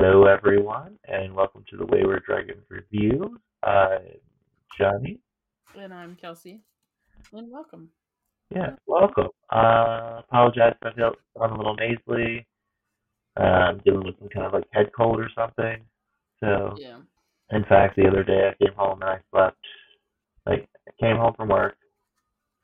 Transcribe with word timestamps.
Hello, 0.00 0.26
everyone, 0.26 0.96
and 1.08 1.34
welcome 1.34 1.64
to 1.68 1.76
the 1.76 1.84
Wayward 1.84 2.22
Dragon 2.24 2.58
Review. 2.68 3.36
I'm 3.64 4.02
Johnny. 4.78 5.18
And 5.76 5.92
I'm 5.92 6.14
Kelsey. 6.14 6.60
And 7.32 7.50
welcome. 7.50 7.88
Yeah, 8.54 8.76
welcome. 8.86 9.30
Uh, 9.50 10.20
apologize 10.20 10.74
if 10.80 10.86
I 10.86 10.94
feel 10.94 11.14
I'm 11.42 11.50
a 11.50 11.56
little 11.56 11.74
nasally. 11.74 12.46
Uh, 13.36 13.42
I'm 13.42 13.78
dealing 13.78 14.04
with 14.04 14.14
some 14.20 14.28
kind 14.28 14.46
of 14.46 14.52
like 14.52 14.68
head 14.72 14.90
cold 14.96 15.18
or 15.18 15.30
something. 15.34 15.84
So, 16.38 16.76
Yeah. 16.78 17.00
in 17.50 17.64
fact, 17.64 17.96
the 17.96 18.06
other 18.06 18.22
day 18.22 18.52
I 18.52 18.64
came 18.64 18.74
home 18.76 19.02
and 19.02 19.10
I 19.10 19.20
slept. 19.32 19.58
Like, 20.46 20.68
I 20.86 20.92
came 21.00 21.16
home 21.16 21.34
from 21.34 21.48
work, 21.48 21.76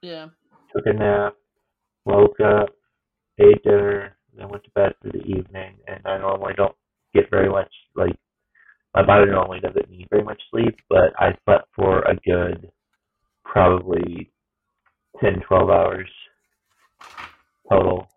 Yeah. 0.02 0.28
took 0.72 0.86
a 0.86 0.92
nap, 0.92 1.34
woke 2.04 2.38
up, 2.38 2.68
ate 3.40 3.64
dinner, 3.64 4.16
then 4.34 4.48
went 4.50 4.62
to 4.62 4.70
bed 4.70 4.94
for 5.02 5.08
the 5.08 5.24
evening. 5.24 5.80
And 5.88 6.00
I 6.06 6.18
normally 6.18 6.54
don't 6.54 6.76
get 7.14 7.30
very 7.30 7.48
much, 7.48 7.72
like, 7.94 8.16
my 8.94 9.04
body 9.04 9.30
normally 9.30 9.60
doesn't 9.60 9.90
need 9.90 10.08
very 10.10 10.22
much 10.22 10.40
sleep, 10.50 10.78
but 10.88 11.12
I 11.18 11.36
slept 11.44 11.68
for 11.74 12.00
a 12.02 12.14
good 12.16 12.70
probably 13.44 14.30
10, 15.20 15.40
12 15.48 15.70
hours 15.70 16.08
total. 17.70 18.08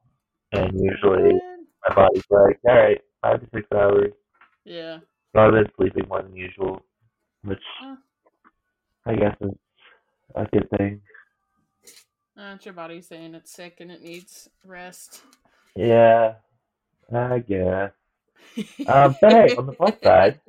And 0.51 0.79
usually 0.79 1.33
my 1.87 1.95
body's 1.95 2.23
like, 2.29 2.59
all 2.67 2.75
right, 2.75 3.01
five 3.21 3.39
to 3.41 3.47
six 3.53 3.67
hours. 3.73 4.13
Yeah. 4.65 4.99
So 5.33 5.41
I've 5.41 5.51
been 5.51 5.71
sleeping 5.77 6.07
more 6.07 6.21
than 6.21 6.35
usual, 6.35 6.81
which. 7.43 7.63
I 9.07 9.15
guess 9.15 9.37
is 9.39 9.51
a 10.35 10.45
good 10.51 10.69
thing. 10.77 10.99
It's 12.35 12.65
your 12.65 12.73
body 12.73 13.01
saying 13.01 13.35
it's 13.35 13.53
sick 13.53 13.77
and 13.79 13.89
it 13.89 14.03
needs 14.03 14.49
rest. 14.65 15.21
Yeah, 15.77 16.33
I 17.15 17.39
guess. 17.39 17.91
Um, 18.87 19.15
but 19.21 19.31
hey, 19.31 19.55
on 19.55 19.65
the 19.65 19.73
plus 19.73 19.93
side, 20.03 20.39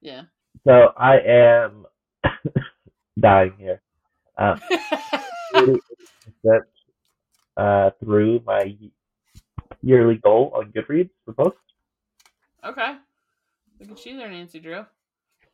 Yeah. 0.00 0.22
so 0.66 0.92
I 0.96 1.18
am 1.18 1.86
dying 3.18 3.54
here. 3.58 3.80
Um, 4.38 4.60
88% 5.54 5.78
uh, 7.56 7.90
through 8.02 8.40
my 8.46 8.76
yearly 9.82 10.16
goal 10.16 10.52
on 10.54 10.72
Goodreads 10.72 11.10
for 11.24 11.32
books. 11.32 11.60
okay. 12.64 12.96
Look 13.80 13.90
at 13.98 14.06
you 14.06 14.16
there, 14.16 14.30
Nancy 14.30 14.60
Drew. 14.60 14.86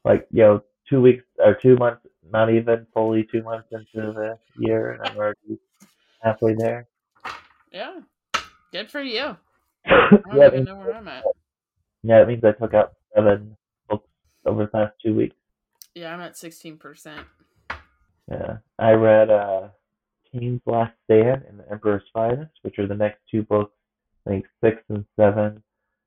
Like, 0.04 0.26
you 0.30 0.42
know, 0.42 0.62
two 0.88 1.00
weeks 1.00 1.24
or 1.38 1.54
two 1.54 1.76
months, 1.76 2.06
not 2.30 2.52
even 2.52 2.86
fully 2.92 3.26
two 3.32 3.42
months 3.42 3.68
into 3.72 4.12
the 4.12 4.38
year, 4.58 4.92
and 4.92 5.02
I'm 5.08 5.16
already 5.16 5.58
halfway 6.22 6.54
there. 6.54 6.86
Yeah. 7.72 8.00
Good 8.70 8.90
for 8.90 9.00
you. 9.00 9.36
I 9.88 10.10
don't 10.10 10.36
yeah, 10.36 10.46
even 10.48 10.64
know 10.64 10.76
where 10.76 10.94
I'm 10.94 11.08
at. 11.08 11.24
yeah, 12.02 12.22
it 12.22 12.28
means 12.28 12.44
I 12.44 12.52
took 12.52 12.74
out 12.74 12.94
seven 13.14 13.56
books 13.88 14.08
over 14.46 14.64
the 14.64 14.68
past 14.68 14.94
two 15.04 15.14
weeks. 15.14 15.36
Yeah, 15.94 16.14
I'm 16.14 16.20
at 16.20 16.34
16%. 16.34 17.24
Yeah, 18.30 18.58
I 18.78 18.90
read 18.90 19.30
uh, 19.30 19.68
Cain's 20.32 20.60
Last 20.66 20.92
Stand 21.04 21.42
and 21.48 21.58
The 21.58 21.70
Emperor's 21.70 22.02
Finest, 22.12 22.52
which 22.62 22.78
are 22.78 22.86
the 22.86 22.94
next 22.94 23.20
two 23.30 23.42
books, 23.42 23.72
I 24.26 24.30
think 24.30 24.46
six 24.62 24.82
and 24.88 25.04
seven 25.18 25.62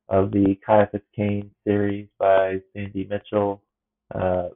of 0.10 0.32
the 0.32 0.56
Caiaphas 0.66 1.02
Cain 1.16 1.50
series 1.66 2.08
by 2.20 2.62
Sandy 2.74 3.08
Mitchell. 3.10 3.64
Uh, 4.14 4.50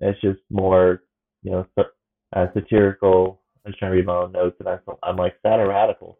it's 0.00 0.20
just 0.20 0.40
more, 0.50 1.02
you 1.42 1.52
know, 1.52 1.66
uh, 2.34 2.46
satirical. 2.52 3.40
I 3.64 3.68
was 3.68 3.76
trying 3.78 3.92
to 3.92 3.96
read 3.96 4.06
my 4.06 4.16
own 4.16 4.32
notes, 4.32 4.56
and 4.58 4.68
I 4.68 4.78
felt, 4.84 4.98
I'm 5.02 5.16
like, 5.16 5.36
that 5.44 5.60
a 5.60 5.68
radical? 5.68 6.18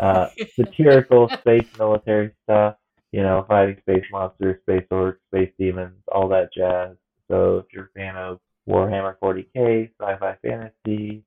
Uh, 0.00 0.28
satirical 0.54 1.28
space 1.40 1.66
military 1.78 2.32
stuff, 2.44 2.76
you 3.12 3.22
know, 3.22 3.44
fighting 3.48 3.76
space 3.80 4.04
monsters, 4.10 4.60
space 4.62 4.86
orcs, 4.90 5.16
space 5.28 5.52
demons, 5.58 5.96
all 6.12 6.28
that 6.28 6.52
jazz. 6.56 6.96
So 7.28 7.58
if 7.58 7.66
you're 7.72 7.90
a 7.94 7.98
fan 7.98 8.16
of 8.16 8.40
Warhammer 8.68 9.16
40k, 9.22 9.90
sci-fi 10.00 10.36
fantasy, 10.42 11.22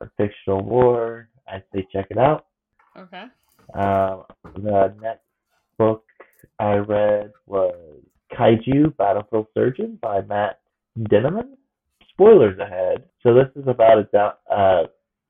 or 0.00 0.12
fictional 0.16 0.62
war, 0.62 1.28
I'd 1.46 1.64
say 1.74 1.86
check 1.92 2.06
it 2.10 2.18
out. 2.18 2.46
Okay. 2.96 3.24
Um, 3.74 4.24
the 4.54 4.94
next 5.00 5.24
book 5.78 6.04
I 6.58 6.74
read 6.74 7.32
was 7.46 7.74
Kaiju 8.32 8.96
Battlefield 8.96 9.46
Surgeon 9.54 9.98
by 10.00 10.22
Matt 10.22 10.60
Dinniman. 10.98 11.56
Spoilers 12.10 12.58
ahead. 12.58 13.04
So 13.22 13.34
this 13.34 13.48
is 13.56 13.68
about 13.68 13.98
a 13.98 14.04
down, 14.04 14.32
uh, 14.50 14.82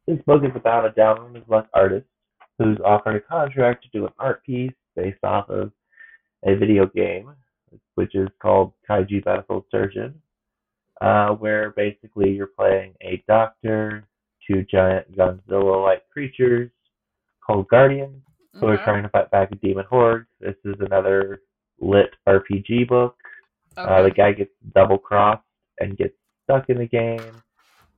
this 0.06 0.18
book 0.26 0.42
is 0.44 0.52
about 0.54 0.86
a 0.86 0.90
down 0.90 1.18
on 1.18 1.34
his 1.34 1.44
luck 1.48 1.68
artist 1.74 2.06
who's 2.58 2.78
offered 2.84 3.16
a 3.16 3.20
contract 3.20 3.84
to 3.84 3.90
do 3.90 4.06
an 4.06 4.12
art 4.18 4.42
piece 4.44 4.72
based 4.96 5.22
off 5.22 5.48
of 5.48 5.70
a 6.44 6.56
video 6.56 6.86
game, 6.86 7.30
which 7.94 8.14
is 8.14 8.28
called 8.40 8.72
Kaiju 8.88 9.24
Battlefield 9.24 9.64
Surgeon, 9.70 10.20
uh, 11.00 11.30
where 11.30 11.70
basically 11.70 12.30
you're 12.30 12.48
playing 12.48 12.94
a 13.02 13.22
doctor 13.28 14.04
to 14.46 14.64
giant 14.64 15.16
Godzilla-like 15.16 16.08
creatures 16.10 16.70
called 17.44 17.68
Guardians 17.68 18.22
who 18.54 18.66
are 18.66 18.78
trying 18.78 19.02
to 19.04 19.08
fight 19.10 19.30
back 19.30 19.50
a 19.52 19.56
demon 19.56 19.84
horde. 19.88 20.26
This 20.40 20.56
is 20.64 20.74
another 20.80 21.42
lit 21.80 22.10
RPG 22.26 22.88
book. 22.88 23.16
Uh, 23.76 24.02
the 24.02 24.10
guy 24.10 24.32
gets 24.32 24.50
double 24.74 24.98
crossed 24.98 25.44
and 25.78 25.96
gets 25.96 26.14
stuck 26.42 26.68
in 26.68 26.78
the 26.78 26.86
game. 26.86 27.20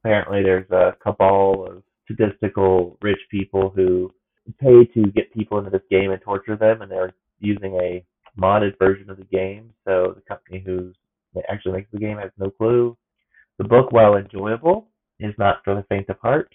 Apparently, 0.04 0.42
there's 0.42 0.70
a 0.70 0.94
cabal 1.02 1.66
of 1.66 1.82
statistical 2.04 2.98
rich 3.00 3.20
people 3.30 3.70
who 3.74 4.12
pay 4.58 4.84
to 4.84 5.10
get 5.10 5.32
people 5.32 5.58
into 5.58 5.70
this 5.70 5.82
game 5.90 6.10
and 6.10 6.20
torture 6.22 6.56
them, 6.56 6.82
and 6.82 6.90
they're 6.90 7.12
using 7.38 7.74
a 7.76 8.04
modded 8.38 8.78
version 8.78 9.10
of 9.10 9.16
the 9.16 9.24
game. 9.24 9.72
So 9.86 10.14
the 10.14 10.22
company 10.22 10.62
who 10.64 10.92
actually 11.48 11.72
makes 11.72 11.90
the 11.92 11.98
game 11.98 12.18
has 12.18 12.30
no 12.38 12.50
clue. 12.50 12.96
The 13.58 13.64
book, 13.64 13.92
while 13.92 14.16
enjoyable, 14.16 14.88
is 15.18 15.34
not 15.38 15.62
for 15.64 15.74
the 15.74 15.84
faint 15.88 16.08
of 16.08 16.18
heart, 16.20 16.54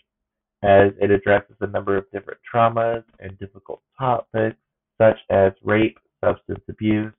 as 0.64 0.92
it 1.00 1.12
addresses 1.12 1.56
a 1.62 1.68
number 1.68 1.98
of 1.98 2.10
different 2.12 2.40
traumas 2.52 3.04
and 3.20 3.38
difficult 3.40 3.82
topics, 3.98 4.58
such 5.00 5.18
as 5.30 5.52
rape, 5.64 5.98
substance 6.24 6.64
abuse, 6.70 7.14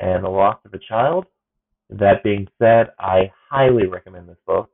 and 0.00 0.24
the 0.24 0.28
loss 0.28 0.58
of 0.64 0.74
a 0.74 0.78
child. 0.88 1.26
That 1.90 2.24
being 2.24 2.48
said, 2.58 2.88
I 2.98 3.30
highly 3.48 3.86
recommend 3.86 4.28
this 4.28 4.38
book, 4.46 4.70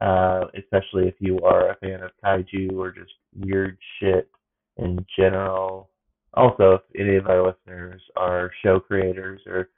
uh, 0.00 0.46
especially 0.56 1.06
if 1.06 1.14
you 1.20 1.38
are 1.40 1.70
a 1.70 1.76
fan 1.76 2.02
of 2.02 2.10
kaiju 2.24 2.72
or 2.72 2.90
just 2.90 3.12
weird 3.38 3.78
shit 4.00 4.28
in 4.76 5.04
general. 5.16 5.90
Also, 6.34 6.74
if 6.74 6.80
any 6.98 7.16
of 7.16 7.26
our 7.26 7.46
listeners 7.46 8.02
are 8.16 8.50
show 8.62 8.80
creators 8.80 9.40
or, 9.46 9.68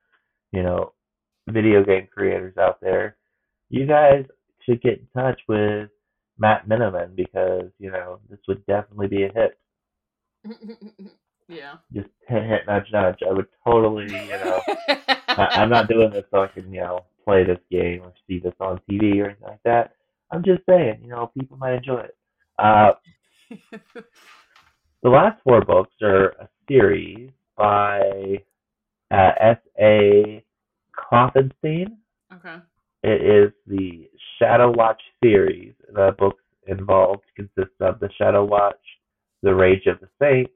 you 0.53 0.63
know, 0.63 0.93
video 1.49 1.85
game 1.85 2.09
creators 2.13 2.57
out 2.57 2.81
there, 2.81 3.17
you 3.69 3.87
guys 3.87 4.25
should 4.65 4.83
get 4.83 4.99
in 5.01 5.07
touch 5.15 5.41
with 5.49 5.91
Matt 6.39 6.69
Dinniman 6.69 7.15
because, 7.15 7.71
you 7.79 7.91
know, 7.91 8.21
this 8.31 8.39
would 8.49 8.65
definitely 8.67 9.09
be 9.09 9.25
a 9.25 9.33
hit. 9.33 9.59
yeah. 11.49 11.75
Just 11.93 12.09
hit, 12.27 12.43
hit, 12.45 12.61
nudge, 12.67 12.87
nudge. 12.93 13.19
I 13.29 13.33
would 13.33 13.49
totally, 13.65 14.05
you 14.05 14.29
know, 14.31 14.61
I, 15.29 15.49
I'm 15.53 15.71
not 15.71 15.89
doing 15.89 16.11
this 16.11 16.25
so 16.31 16.43
I 16.43 16.49
can, 16.49 16.73
you 16.73 16.81
know, 16.81 17.05
play 17.25 17.45
this 17.45 17.59
game 17.71 18.03
or 18.03 18.13
see 18.27 18.39
this 18.39 18.55
on 18.61 18.81
TV 18.91 19.21
or 19.21 19.27
anything 19.27 19.49
like 19.49 19.63
that. 19.65 19.95
I'm 20.31 20.43
just 20.43 20.63
saying, 20.69 21.01
you 21.03 21.09
know, 21.09 21.31
people 21.39 21.57
might 21.57 21.75
enjoy 21.75 22.01
it. 22.01 22.17
Uh, 22.59 22.93
the 25.07 25.13
last 25.13 25.41
four 25.45 25.65
books 25.65 25.95
are 26.03 26.31
a 26.31 26.49
series 26.69 27.31
by 27.57 28.01
uh, 29.13 29.31
S.A. 29.41 30.43
Klopfenstein. 30.99 31.97
okay. 32.35 32.57
It 33.05 33.23
is 33.23 33.53
the 33.69 34.11
Shadow 34.37 34.73
Watch 34.73 35.01
series. 35.23 35.75
The 35.95 36.17
books 36.19 36.43
involved 36.67 37.23
consist 37.37 37.71
of 37.79 38.01
the 38.01 38.09
Shadow 38.19 38.45
Watch, 38.45 38.81
the 39.45 39.55
Rage 39.55 39.87
of 39.87 40.01
the 40.01 40.09
Saints, 40.21 40.51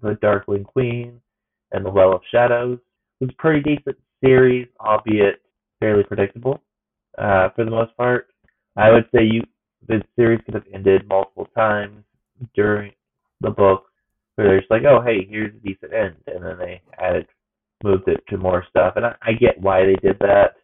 the 0.00 0.16
Darkling 0.22 0.62
Queen, 0.62 1.20
and 1.72 1.84
the 1.84 1.90
Well 1.90 2.12
of 2.12 2.20
Shadows. 2.30 2.78
It's 3.20 3.32
a 3.32 3.42
pretty 3.42 3.62
decent 3.62 3.96
series, 4.24 4.68
albeit 4.78 5.42
fairly 5.80 6.04
predictable 6.04 6.62
uh, 7.18 7.48
for 7.56 7.64
the 7.64 7.72
most 7.72 7.96
part. 7.96 8.28
I 8.76 8.92
would 8.92 9.08
say 9.12 9.24
you 9.24 9.42
the 9.88 10.02
series 10.14 10.40
could 10.44 10.54
have 10.54 10.66
ended 10.72 11.08
multiple 11.08 11.48
times 11.56 12.04
during 12.54 12.92
the 13.40 13.50
book, 13.50 13.87
where 14.38 14.46
they're 14.46 14.60
just 14.60 14.70
like, 14.70 14.84
"Oh, 14.84 15.02
hey, 15.04 15.26
here's 15.28 15.52
a 15.52 15.58
decent 15.58 15.92
end," 15.92 16.14
and 16.28 16.44
then 16.44 16.58
they 16.58 16.80
added, 16.96 17.26
moved 17.82 18.06
it 18.06 18.22
to 18.28 18.36
more 18.38 18.64
stuff. 18.70 18.94
And 18.96 19.04
I, 19.04 19.16
I 19.20 19.32
get 19.32 19.60
why 19.60 19.84
they 19.84 19.96
did 19.96 20.16
that 20.20 20.54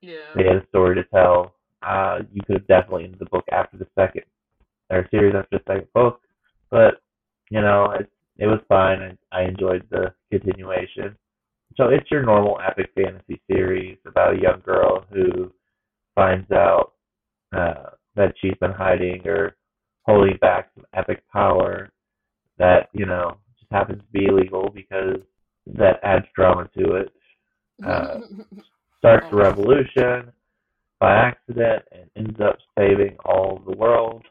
Yeah. 0.00 0.32
they 0.34 0.44
had 0.44 0.56
a 0.56 0.66
story 0.68 0.94
to 0.96 1.04
tell. 1.04 1.54
Uh, 1.82 2.20
you 2.32 2.40
could 2.46 2.56
have 2.56 2.66
definitely 2.68 3.04
ended 3.04 3.18
the 3.18 3.26
book 3.26 3.44
after 3.52 3.76
the 3.76 3.86
second 3.94 4.22
or 4.90 5.06
series 5.10 5.34
after 5.34 5.58
the 5.58 5.64
second 5.66 5.92
book, 5.92 6.20
but 6.70 7.02
you 7.50 7.60
know 7.60 7.90
it 7.90 8.08
it 8.38 8.46
was 8.46 8.60
fine. 8.66 9.16
I, 9.30 9.40
I 9.40 9.42
enjoyed 9.44 9.84
the 9.90 10.14
continuation. 10.30 11.14
So 11.76 11.88
it's 11.88 12.10
your 12.10 12.22
normal 12.22 12.60
epic 12.66 12.90
fantasy 12.94 13.40
series 13.50 13.98
about 14.06 14.34
a 14.36 14.40
young 14.40 14.60
girl 14.64 15.04
who 15.12 15.52
finds 16.14 16.50
out 16.50 16.92
uh, 17.54 17.90
that 18.16 18.34
she's 18.40 18.56
been 18.60 18.72
hiding 18.72 19.26
or 19.26 19.56
holding 20.06 20.36
back 20.38 20.70
some 20.74 20.84
epic 20.94 21.22
power 21.32 21.90
that 22.62 22.88
you 22.92 23.04
know 23.04 23.36
just 23.58 23.72
happens 23.72 24.00
to 24.00 24.12
be 24.18 24.26
illegal 24.26 24.70
because 24.72 25.18
that 25.66 25.98
adds 26.04 26.26
drama 26.34 26.70
to 26.78 26.94
it. 26.94 27.12
Uh, 27.84 28.20
starts 28.98 29.26
a 29.32 29.34
revolution 29.34 30.30
by 31.00 31.12
accident 31.12 31.82
and 31.90 32.08
ends 32.16 32.40
up 32.40 32.56
saving 32.78 33.16
all 33.24 33.60
the 33.66 33.76
world. 33.76 34.22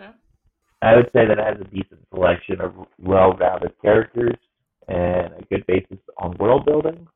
okay. 0.00 0.10
I 0.80 0.96
would 0.96 1.10
say 1.12 1.26
that 1.26 1.38
it 1.38 1.44
has 1.44 1.60
a 1.60 1.64
decent 1.64 2.00
selection 2.14 2.60
of 2.62 2.72
well-rounded 2.98 3.72
characters 3.82 4.36
and 4.86 5.34
a 5.34 5.44
good 5.50 5.66
basis 5.66 5.98
on 6.16 6.36
world 6.38 6.64
building. 6.64 7.06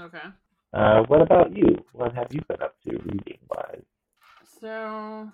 Okay. 0.00 0.28
Uh, 0.72 1.02
what 1.08 1.20
about 1.20 1.54
you? 1.54 1.84
What 1.92 2.14
have 2.14 2.28
you 2.32 2.40
been 2.48 2.62
up 2.62 2.76
to 2.84 2.92
reading 2.92 3.38
wise? 3.50 3.82
So 4.60 5.30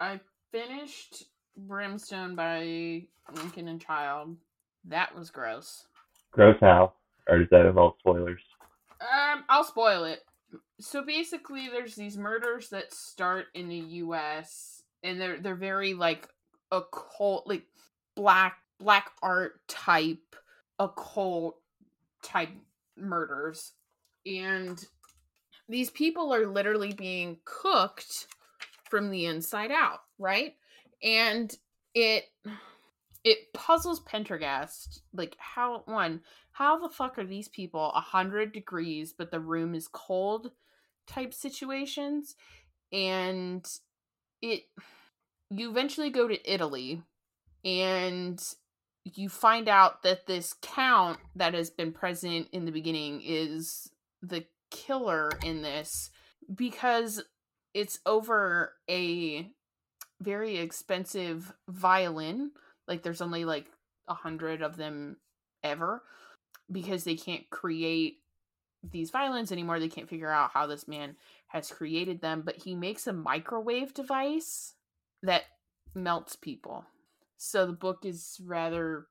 I 0.00 0.18
finished 0.50 1.29
Brimstone 1.56 2.34
by 2.34 3.04
Lincoln 3.32 3.68
and 3.68 3.80
Child. 3.80 4.36
That 4.84 5.14
was 5.14 5.30
gross. 5.30 5.86
Gross 6.32 6.56
how? 6.60 6.94
Or 7.28 7.38
does 7.38 7.48
that 7.50 7.66
involve 7.66 7.94
spoilers? 7.98 8.40
Um, 9.00 9.44
I'll 9.48 9.64
spoil 9.64 10.04
it. 10.04 10.20
So 10.80 11.04
basically, 11.04 11.68
there's 11.68 11.94
these 11.94 12.16
murders 12.16 12.70
that 12.70 12.92
start 12.92 13.46
in 13.54 13.68
the 13.68 13.76
U.S. 13.76 14.82
and 15.02 15.20
they're 15.20 15.38
they're 15.38 15.54
very 15.54 15.94
like 15.94 16.28
occult, 16.72 17.46
like 17.46 17.64
black 18.16 18.56
black 18.78 19.10
art 19.22 19.60
type 19.68 20.34
occult 20.78 21.56
type 22.22 22.50
murders, 22.96 23.72
and 24.26 24.84
these 25.68 25.90
people 25.90 26.34
are 26.34 26.46
literally 26.46 26.92
being 26.92 27.38
cooked 27.44 28.26
from 28.88 29.10
the 29.10 29.26
inside 29.26 29.70
out, 29.70 30.00
right? 30.18 30.54
And 31.02 31.54
it 31.94 32.24
it 33.24 33.52
puzzles 33.52 34.00
Pendergast 34.00 35.02
like 35.12 35.36
how 35.38 35.82
one 35.86 36.20
how 36.52 36.78
the 36.78 36.88
fuck 36.88 37.18
are 37.18 37.24
these 37.24 37.48
people 37.48 37.92
a 37.94 38.00
hundred 38.00 38.52
degrees 38.52 39.12
but 39.16 39.30
the 39.30 39.40
room 39.40 39.74
is 39.74 39.88
cold 39.88 40.52
type 41.06 41.34
situations? 41.34 42.36
And 42.92 43.66
it 44.42 44.62
you 45.50 45.70
eventually 45.70 46.10
go 46.10 46.28
to 46.28 46.52
Italy 46.52 47.02
and 47.64 48.40
you 49.04 49.28
find 49.28 49.68
out 49.68 50.02
that 50.02 50.26
this 50.26 50.54
count 50.60 51.18
that 51.34 51.54
has 51.54 51.70
been 51.70 51.92
present 51.92 52.48
in 52.52 52.64
the 52.64 52.72
beginning 52.72 53.22
is 53.24 53.90
the 54.22 54.44
killer 54.70 55.30
in 55.42 55.62
this 55.62 56.10
because 56.54 57.22
it's 57.74 57.98
over 58.06 58.74
a 58.88 59.50
very 60.20 60.58
expensive 60.58 61.52
violin 61.68 62.50
like 62.86 63.02
there's 63.02 63.22
only 63.22 63.44
like 63.44 63.66
a 64.08 64.14
hundred 64.14 64.62
of 64.62 64.76
them 64.76 65.16
ever 65.62 66.02
because 66.70 67.04
they 67.04 67.16
can't 67.16 67.48
create 67.50 68.18
these 68.82 69.10
violins 69.10 69.52
anymore 69.52 69.78
they 69.78 69.88
can't 69.88 70.08
figure 70.08 70.30
out 70.30 70.50
how 70.52 70.66
this 70.66 70.88
man 70.88 71.16
has 71.48 71.70
created 71.70 72.20
them 72.20 72.42
but 72.44 72.56
he 72.56 72.74
makes 72.74 73.06
a 73.06 73.12
microwave 73.12 73.94
device 73.94 74.74
that 75.22 75.44
melts 75.94 76.36
people. 76.36 76.84
So 77.36 77.66
the 77.66 77.72
book 77.72 78.04
is 78.04 78.40
rather 78.44 79.06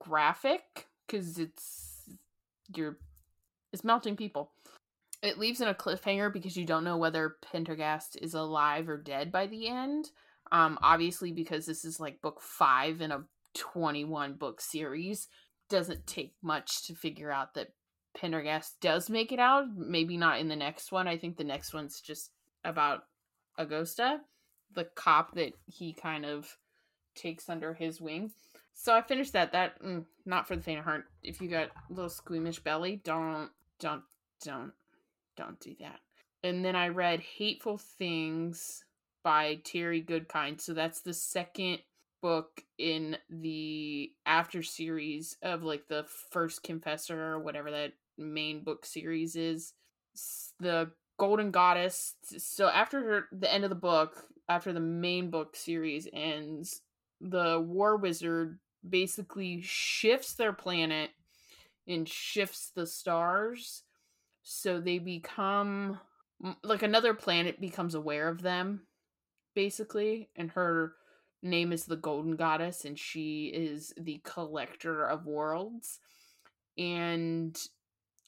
graphic 0.00 0.88
because 1.06 1.38
it's 1.38 2.08
you're 2.74 2.98
it's 3.72 3.84
melting 3.84 4.16
people. 4.16 4.52
It 5.22 5.38
leaves 5.38 5.60
in 5.60 5.68
a 5.68 5.74
cliffhanger 5.74 6.32
because 6.32 6.56
you 6.56 6.64
don't 6.64 6.84
know 6.84 6.96
whether 6.96 7.36
pendergast 7.42 8.16
is 8.20 8.34
alive 8.34 8.88
or 8.88 8.96
dead 8.96 9.30
by 9.30 9.46
the 9.46 9.68
end 9.68 10.10
um 10.52 10.78
obviously 10.82 11.32
because 11.32 11.66
this 11.66 11.84
is 11.84 11.98
like 11.98 12.22
book 12.22 12.40
five 12.40 13.00
in 13.00 13.10
a 13.10 13.24
21 13.54 14.34
book 14.34 14.60
series 14.60 15.28
doesn't 15.68 16.06
take 16.06 16.34
much 16.42 16.86
to 16.86 16.94
figure 16.94 17.30
out 17.30 17.54
that 17.54 17.68
pendergast 18.14 18.80
does 18.80 19.10
make 19.10 19.32
it 19.32 19.38
out 19.38 19.64
maybe 19.76 20.16
not 20.16 20.38
in 20.38 20.48
the 20.48 20.56
next 20.56 20.92
one. 20.92 21.08
I 21.08 21.16
think 21.16 21.36
the 21.36 21.44
next 21.44 21.72
one's 21.72 22.00
just 22.00 22.30
about 22.64 23.00
D'Agosta 23.58 24.18
the 24.74 24.84
cop 24.94 25.34
that 25.34 25.52
he 25.66 25.92
kind 25.92 26.24
of 26.24 26.56
takes 27.14 27.48
under 27.48 27.74
his 27.74 28.00
wing. 28.00 28.32
So 28.74 28.94
i 28.94 29.02
finished 29.02 29.34
that. 29.34 29.52
That 29.52 29.82
mm, 29.82 30.04
not 30.24 30.48
for 30.48 30.56
the 30.56 30.62
faint 30.62 30.78
of 30.78 30.84
heart. 30.84 31.04
If 31.22 31.40
you 31.40 31.48
got 31.48 31.68
a 31.68 31.92
little 31.92 32.08
squeamish 32.08 32.60
belly 32.60 33.00
don't 33.04 33.50
don't 33.78 34.02
don't 34.44 34.72
don't 35.36 35.60
do 35.60 35.74
that. 35.80 36.00
And 36.42 36.64
then 36.64 36.76
i 36.76 36.88
read 36.88 37.20
hateful 37.20 37.78
things 37.78 38.84
by 39.22 39.60
Terry 39.64 40.02
Goodkind. 40.02 40.60
So 40.60 40.74
that's 40.74 41.00
the 41.00 41.14
second 41.14 41.78
book 42.22 42.62
in 42.78 43.16
the 43.28 44.12
after 44.26 44.62
series 44.62 45.36
of 45.42 45.62
like 45.62 45.88
the 45.88 46.04
first 46.30 46.62
Confessor 46.62 47.20
or 47.20 47.40
whatever 47.40 47.70
that 47.70 47.92
main 48.18 48.62
book 48.62 48.86
series 48.86 49.36
is. 49.36 49.74
The 50.60 50.90
Golden 51.18 51.50
Goddess. 51.50 52.14
So 52.38 52.68
after 52.68 53.28
the 53.32 53.52
end 53.52 53.64
of 53.64 53.70
the 53.70 53.76
book, 53.76 54.24
after 54.48 54.72
the 54.72 54.80
main 54.80 55.30
book 55.30 55.56
series 55.56 56.08
ends, 56.12 56.82
the 57.20 57.60
War 57.60 57.96
Wizard 57.96 58.58
basically 58.88 59.60
shifts 59.62 60.34
their 60.34 60.52
planet 60.52 61.10
and 61.86 62.08
shifts 62.08 62.70
the 62.74 62.86
stars 62.86 63.82
so 64.42 64.80
they 64.80 64.98
become 64.98 65.98
like 66.64 66.82
another 66.82 67.14
planet 67.14 67.60
becomes 67.60 67.94
aware 67.94 68.28
of 68.28 68.42
them 68.42 68.82
basically, 69.54 70.28
and 70.36 70.50
her 70.52 70.94
name 71.42 71.72
is 71.72 71.86
the 71.86 71.96
Golden 71.96 72.36
Goddess, 72.36 72.84
and 72.84 72.98
she 72.98 73.46
is 73.46 73.92
the 73.96 74.20
collector 74.24 75.04
of 75.04 75.26
worlds. 75.26 75.98
And 76.78 77.58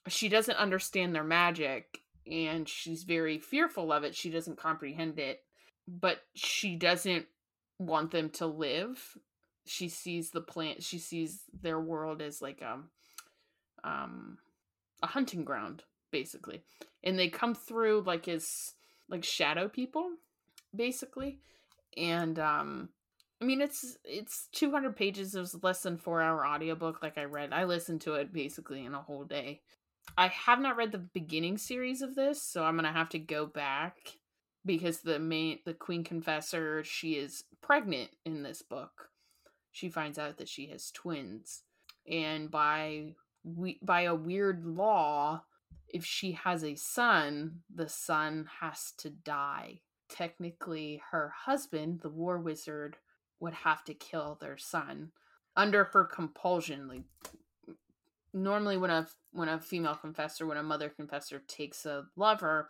she 0.08 0.28
doesn't 0.28 0.56
understand 0.56 1.14
their 1.14 1.24
magic, 1.24 2.00
and 2.30 2.68
she's 2.68 3.04
very 3.04 3.38
fearful 3.38 3.92
of 3.92 4.04
it. 4.04 4.14
She 4.14 4.30
doesn't 4.30 4.58
comprehend 4.58 5.18
it, 5.18 5.42
but 5.86 6.18
she 6.34 6.76
doesn't 6.76 7.26
want 7.78 8.10
them 8.10 8.30
to 8.30 8.46
live. 8.46 9.16
She 9.66 9.88
sees 9.88 10.30
the 10.30 10.40
plant. 10.40 10.82
She 10.82 10.98
sees 10.98 11.42
their 11.62 11.80
world 11.80 12.20
as 12.20 12.42
like 12.42 12.60
a, 12.60 12.72
um, 12.72 12.90
um, 13.82 14.38
a 15.02 15.06
hunting 15.06 15.44
ground, 15.44 15.84
basically, 16.10 16.62
and 17.02 17.18
they 17.18 17.28
come 17.28 17.54
through 17.54 18.02
like 18.06 18.28
as 18.28 18.74
like 19.08 19.24
shadow 19.24 19.68
people 19.68 20.10
basically. 20.76 21.40
And 21.96 22.38
um 22.38 22.88
I 23.40 23.44
mean 23.44 23.60
it's 23.60 23.96
it's 24.04 24.48
200 24.52 24.96
pages. 24.96 25.34
It 25.34 25.40
was 25.40 25.62
less 25.62 25.82
than 25.82 25.98
4 25.98 26.22
hour 26.22 26.46
audiobook 26.46 27.02
like 27.02 27.18
I 27.18 27.24
read. 27.24 27.52
I 27.52 27.64
listened 27.64 28.00
to 28.02 28.14
it 28.14 28.32
basically 28.32 28.84
in 28.84 28.94
a 28.94 29.02
whole 29.02 29.24
day. 29.24 29.60
I 30.16 30.28
have 30.28 30.60
not 30.60 30.76
read 30.76 30.92
the 30.92 30.98
beginning 30.98 31.58
series 31.58 32.02
of 32.02 32.14
this, 32.14 32.42
so 32.42 32.64
I'm 32.64 32.76
going 32.76 32.84
to 32.84 32.92
have 32.92 33.08
to 33.10 33.18
go 33.18 33.46
back 33.46 33.96
because 34.64 35.00
the 35.00 35.18
main 35.18 35.58
the 35.64 35.74
queen 35.74 36.04
confessor, 36.04 36.84
she 36.84 37.14
is 37.14 37.44
pregnant 37.62 38.10
in 38.24 38.42
this 38.42 38.62
book. 38.62 39.10
She 39.72 39.88
finds 39.88 40.18
out 40.18 40.38
that 40.38 40.48
she 40.48 40.68
has 40.68 40.90
twins. 40.90 41.62
And 42.10 42.50
by 42.50 43.14
we 43.42 43.78
by 43.82 44.02
a 44.02 44.14
weird 44.14 44.64
law, 44.64 45.42
if 45.88 46.04
she 46.04 46.32
has 46.32 46.62
a 46.64 46.76
son, 46.76 47.62
the 47.74 47.88
son 47.88 48.48
has 48.60 48.92
to 48.98 49.10
die 49.10 49.80
technically 50.08 51.02
her 51.10 51.32
husband, 51.44 52.00
the 52.02 52.08
war 52.08 52.38
wizard, 52.38 52.96
would 53.40 53.54
have 53.54 53.84
to 53.84 53.94
kill 53.94 54.38
their 54.40 54.56
son 54.56 55.10
under 55.56 55.84
her 55.84 56.04
compulsion. 56.04 56.88
Like 56.88 57.04
normally 58.32 58.76
when 58.76 58.90
a 58.90 59.06
when 59.32 59.48
a 59.48 59.60
female 59.60 59.94
confessor, 59.94 60.46
when 60.46 60.56
a 60.56 60.62
mother 60.62 60.88
confessor 60.88 61.42
takes 61.46 61.86
a 61.86 62.04
lover, 62.16 62.68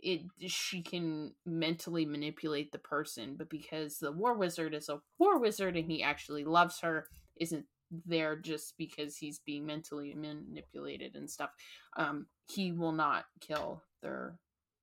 it 0.00 0.22
she 0.46 0.82
can 0.82 1.32
mentally 1.44 2.04
manipulate 2.04 2.72
the 2.72 2.78
person, 2.78 3.36
but 3.36 3.50
because 3.50 3.98
the 3.98 4.12
war 4.12 4.34
wizard 4.34 4.74
is 4.74 4.88
a 4.88 5.00
war 5.18 5.38
wizard 5.38 5.76
and 5.76 5.90
he 5.90 6.02
actually 6.02 6.44
loves 6.44 6.80
her, 6.80 7.08
isn't 7.36 7.66
there 8.04 8.36
just 8.36 8.74
because 8.76 9.16
he's 9.16 9.38
being 9.38 9.64
mentally 9.64 10.14
manipulated 10.14 11.14
and 11.14 11.30
stuff. 11.30 11.50
Um, 11.96 12.26
he 12.48 12.72
will 12.72 12.92
not 12.92 13.26
kill 13.40 13.82
their 14.02 14.38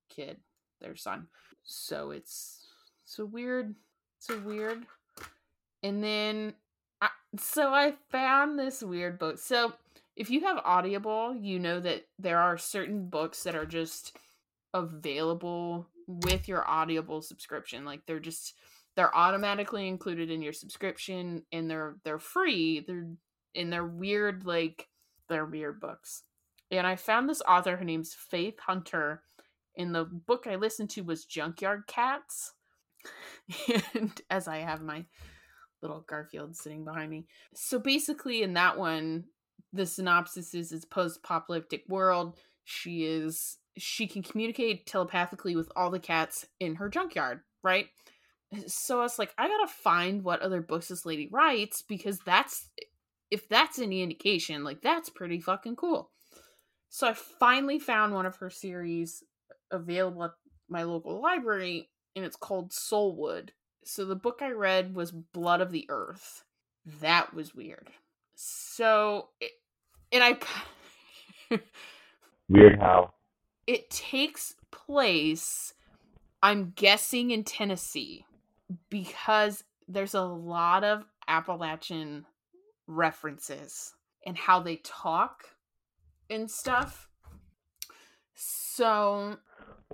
kid, 0.08 0.38
their 0.80 0.96
son 0.96 1.28
so 1.64 2.10
it's 2.10 2.66
so 3.04 3.24
weird 3.24 3.74
It's 4.18 4.26
so 4.26 4.38
weird 4.38 4.84
and 5.82 6.02
then 6.02 6.54
I, 7.00 7.08
so 7.38 7.72
i 7.72 7.94
found 8.10 8.58
this 8.58 8.82
weird 8.82 9.18
book. 9.18 9.38
So 9.38 9.74
if 10.16 10.30
you 10.30 10.40
have 10.42 10.60
audible 10.64 11.34
you 11.34 11.58
know 11.58 11.80
that 11.80 12.06
there 12.18 12.38
are 12.38 12.56
certain 12.58 13.08
books 13.08 13.42
that 13.42 13.54
are 13.54 13.66
just 13.66 14.16
available 14.72 15.88
with 16.06 16.48
your 16.48 16.68
audible 16.68 17.22
subscription. 17.22 17.84
Like 17.84 18.06
they're 18.06 18.20
just 18.20 18.54
they're 18.96 19.14
automatically 19.16 19.88
included 19.88 20.30
in 20.30 20.42
your 20.42 20.52
subscription 20.52 21.44
and 21.52 21.70
they're 21.70 21.96
they're 22.04 22.18
free. 22.18 22.80
They're 22.80 23.08
and 23.54 23.72
they're 23.72 23.86
weird 23.86 24.46
like 24.46 24.88
they're 25.28 25.46
weird 25.46 25.80
books. 25.80 26.22
And 26.70 26.86
i 26.86 26.96
found 26.96 27.28
this 27.28 27.42
author 27.42 27.76
her 27.76 27.84
name's 27.84 28.14
faith 28.14 28.58
hunter 28.60 29.22
and 29.76 29.94
the 29.94 30.04
book 30.04 30.46
I 30.46 30.56
listened 30.56 30.90
to 30.90 31.02
was 31.02 31.24
Junkyard 31.24 31.86
Cats. 31.86 32.52
and 33.94 34.20
as 34.30 34.48
I 34.48 34.58
have 34.58 34.82
my 34.82 35.04
little 35.82 36.04
Garfield 36.08 36.56
sitting 36.56 36.84
behind 36.84 37.10
me. 37.10 37.26
So 37.54 37.78
basically, 37.78 38.42
in 38.42 38.54
that 38.54 38.78
one, 38.78 39.24
the 39.72 39.86
synopsis 39.86 40.54
is 40.54 40.72
it's 40.72 40.84
post-apocalyptic 40.84 41.84
world. 41.88 42.36
She 42.64 43.04
is 43.04 43.58
she 43.76 44.06
can 44.06 44.22
communicate 44.22 44.86
telepathically 44.86 45.56
with 45.56 45.70
all 45.74 45.90
the 45.90 45.98
cats 45.98 46.46
in 46.60 46.76
her 46.76 46.88
junkyard, 46.88 47.40
right? 47.62 47.86
So 48.68 49.00
I 49.00 49.02
was 49.02 49.18
like, 49.18 49.34
I 49.36 49.48
gotta 49.48 49.66
find 49.66 50.22
what 50.22 50.40
other 50.40 50.60
books 50.60 50.88
this 50.88 51.04
lady 51.04 51.28
writes 51.30 51.82
because 51.82 52.20
that's 52.20 52.70
if 53.30 53.48
that's 53.48 53.78
any 53.78 54.02
indication, 54.02 54.64
like 54.64 54.80
that's 54.80 55.10
pretty 55.10 55.40
fucking 55.40 55.76
cool. 55.76 56.10
So 56.88 57.08
I 57.08 57.14
finally 57.14 57.80
found 57.80 58.14
one 58.14 58.26
of 58.26 58.36
her 58.36 58.50
series 58.50 59.24
available 59.74 60.24
at 60.24 60.32
my 60.68 60.82
local 60.82 61.20
library, 61.20 61.90
and 62.16 62.24
it's 62.24 62.36
called 62.36 62.70
Soulwood. 62.70 63.50
So 63.84 64.04
the 64.04 64.16
book 64.16 64.38
I 64.40 64.50
read 64.50 64.94
was 64.94 65.12
Blood 65.12 65.60
of 65.60 65.70
the 65.70 65.86
Earth. 65.88 66.44
That 67.00 67.34
was 67.34 67.54
weird. 67.54 67.90
So, 68.34 69.28
it, 69.40 69.52
and 70.12 70.22
I. 70.22 70.38
weird 72.48 72.80
how? 72.80 73.12
It 73.66 73.90
takes 73.90 74.54
place, 74.70 75.74
I'm 76.42 76.72
guessing, 76.76 77.30
in 77.30 77.44
Tennessee 77.44 78.26
because 78.90 79.64
there's 79.88 80.14
a 80.14 80.22
lot 80.22 80.84
of 80.84 81.04
Appalachian 81.28 82.26
references 82.86 83.94
and 84.26 84.36
how 84.36 84.60
they 84.60 84.76
talk 84.76 85.44
and 86.30 86.50
stuff. 86.50 87.08
So, 88.34 89.36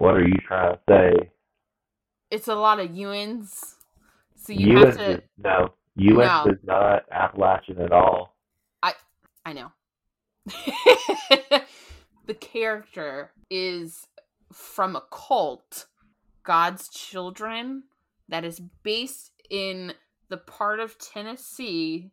what 0.01 0.15
are 0.15 0.27
you 0.27 0.39
trying 0.47 0.75
to 0.75 0.81
say? 0.89 1.31
It's 2.31 2.49
a 2.49 2.55
lot 2.55 2.81
of 2.81 2.91
Ewans. 2.91 3.75
So 4.35 4.53
you 4.53 4.79
have 4.79 4.97
to 4.97 5.11
is, 5.11 5.21
no. 5.37 5.75
Ewan 5.95 6.27
no. 6.27 6.47
is 6.53 6.59
not 6.65 7.05
Appalachian 7.13 7.81
at 7.81 7.93
all. 7.93 8.35
I 8.83 8.95
I 9.45 9.53
know. 9.53 9.73
the 12.27 12.35
character 12.35 13.33
is 13.51 14.07
from 14.53 14.97
a 14.97 15.03
cult, 15.13 15.87
God's 16.45 16.89
Children, 16.89 17.83
that 18.29 18.45
is 18.45 18.61
based 18.83 19.33
in 19.51 19.93
the 20.31 20.39
part 20.39 20.81
of 20.81 20.97
Tennessee 20.99 22.11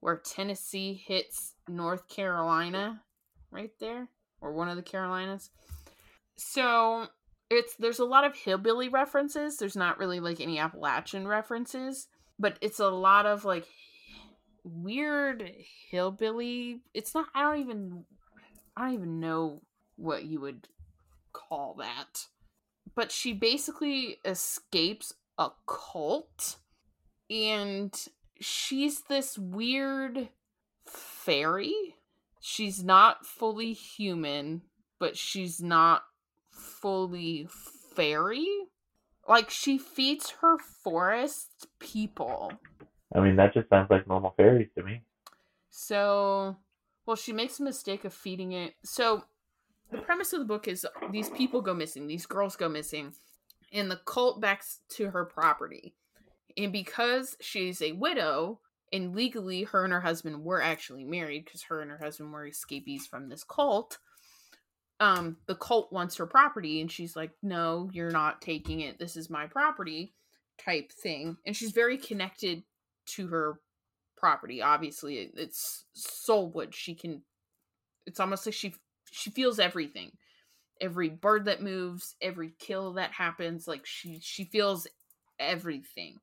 where 0.00 0.16
Tennessee 0.16 0.94
hits 0.94 1.54
North 1.68 2.08
Carolina, 2.08 3.02
right 3.50 3.72
there, 3.80 4.08
or 4.40 4.52
one 4.52 4.68
of 4.68 4.76
the 4.76 4.82
Carolinas. 4.82 5.50
So 6.36 7.08
it's 7.50 7.74
there's 7.76 7.98
a 7.98 8.04
lot 8.04 8.24
of 8.24 8.36
hillbilly 8.36 8.88
references. 8.88 9.56
There's 9.56 9.76
not 9.76 9.98
really 9.98 10.20
like 10.20 10.40
any 10.40 10.58
Appalachian 10.58 11.26
references, 11.26 12.08
but 12.38 12.58
it's 12.60 12.80
a 12.80 12.88
lot 12.88 13.26
of 13.26 13.44
like 13.44 13.66
weird 14.64 15.50
hillbilly. 15.90 16.80
It's 16.94 17.14
not. 17.14 17.26
I 17.34 17.42
don't 17.42 17.60
even. 17.60 18.04
I 18.76 18.86
don't 18.86 18.94
even 18.94 19.20
know 19.20 19.62
what 19.96 20.24
you 20.24 20.40
would 20.40 20.68
call 21.32 21.76
that. 21.78 22.26
But 22.94 23.12
she 23.12 23.32
basically 23.32 24.18
escapes 24.24 25.12
a 25.36 25.50
cult 25.66 26.56
and 27.30 27.94
she's 28.40 29.02
this 29.02 29.38
weird 29.38 30.28
fairy. 30.84 31.94
She's 32.40 32.82
not 32.82 33.26
fully 33.26 33.72
human, 33.72 34.62
but 34.98 35.16
she's 35.16 35.60
not 35.60 36.02
fully 36.80 37.48
fairy. 37.94 38.48
Like 39.28 39.50
she 39.50 39.78
feeds 39.78 40.30
her 40.40 40.58
forest 40.58 41.66
people. 41.78 42.52
I 43.14 43.20
mean, 43.20 43.36
that 43.36 43.54
just 43.54 43.68
sounds 43.68 43.90
like 43.90 44.06
normal 44.06 44.34
fairies 44.36 44.68
to 44.76 44.82
me. 44.82 45.02
So, 45.70 46.56
well, 47.06 47.16
she 47.16 47.32
makes 47.32 47.60
a 47.60 47.62
mistake 47.62 48.04
of 48.04 48.12
feeding 48.12 48.52
it. 48.52 48.74
So, 48.84 49.24
the 49.90 49.98
premise 49.98 50.32
of 50.32 50.40
the 50.40 50.44
book 50.44 50.68
is 50.68 50.86
these 51.10 51.30
people 51.30 51.62
go 51.62 51.72
missing, 51.72 52.06
these 52.06 52.26
girls 52.26 52.56
go 52.56 52.68
missing, 52.68 53.12
and 53.72 53.90
the 53.90 54.00
cult 54.04 54.40
backs 54.40 54.80
to 54.90 55.10
her 55.10 55.24
property. 55.24 55.94
And 56.56 56.72
because 56.72 57.36
she's 57.40 57.80
a 57.80 57.92
widow, 57.92 58.60
and 58.92 59.14
legally 59.14 59.64
her 59.64 59.84
and 59.84 59.92
her 59.92 60.00
husband 60.00 60.44
were 60.44 60.62
actually 60.62 61.04
married 61.04 61.44
because 61.44 61.62
her 61.64 61.80
and 61.80 61.90
her 61.90 61.98
husband 61.98 62.32
were 62.32 62.46
escapees 62.46 63.06
from 63.06 63.28
this 63.28 63.44
cult, 63.44 63.98
um, 65.00 65.36
the 65.46 65.54
cult 65.54 65.92
wants 65.92 66.16
her 66.16 66.26
property, 66.26 66.80
and 66.80 66.90
she's 66.90 67.14
like, 67.16 67.30
No, 67.42 67.90
you're 67.92 68.10
not 68.10 68.42
taking 68.42 68.80
it. 68.80 68.98
This 68.98 69.16
is 69.16 69.30
my 69.30 69.46
property 69.46 70.14
type 70.62 70.92
thing. 70.92 71.36
And 71.46 71.54
she's 71.56 71.72
very 71.72 71.96
connected 71.96 72.64
to 73.06 73.28
her 73.28 73.60
property. 74.16 74.60
Obviously, 74.60 75.30
it's 75.34 75.84
Soulwood. 75.96 76.74
She 76.74 76.94
can 76.94 77.22
it's 78.08 78.18
almost 78.18 78.46
like 78.46 78.54
she 78.54 78.74
she 79.10 79.30
feels 79.30 79.60
everything 79.60 80.10
every 80.80 81.08
bird 81.08 81.44
that 81.44 81.62
moves 81.62 82.16
every 82.22 82.52
kill 82.58 82.94
that 82.94 83.12
happens 83.12 83.68
like 83.68 83.84
she 83.84 84.18
she 84.20 84.44
feels 84.44 84.86
everything 85.38 86.16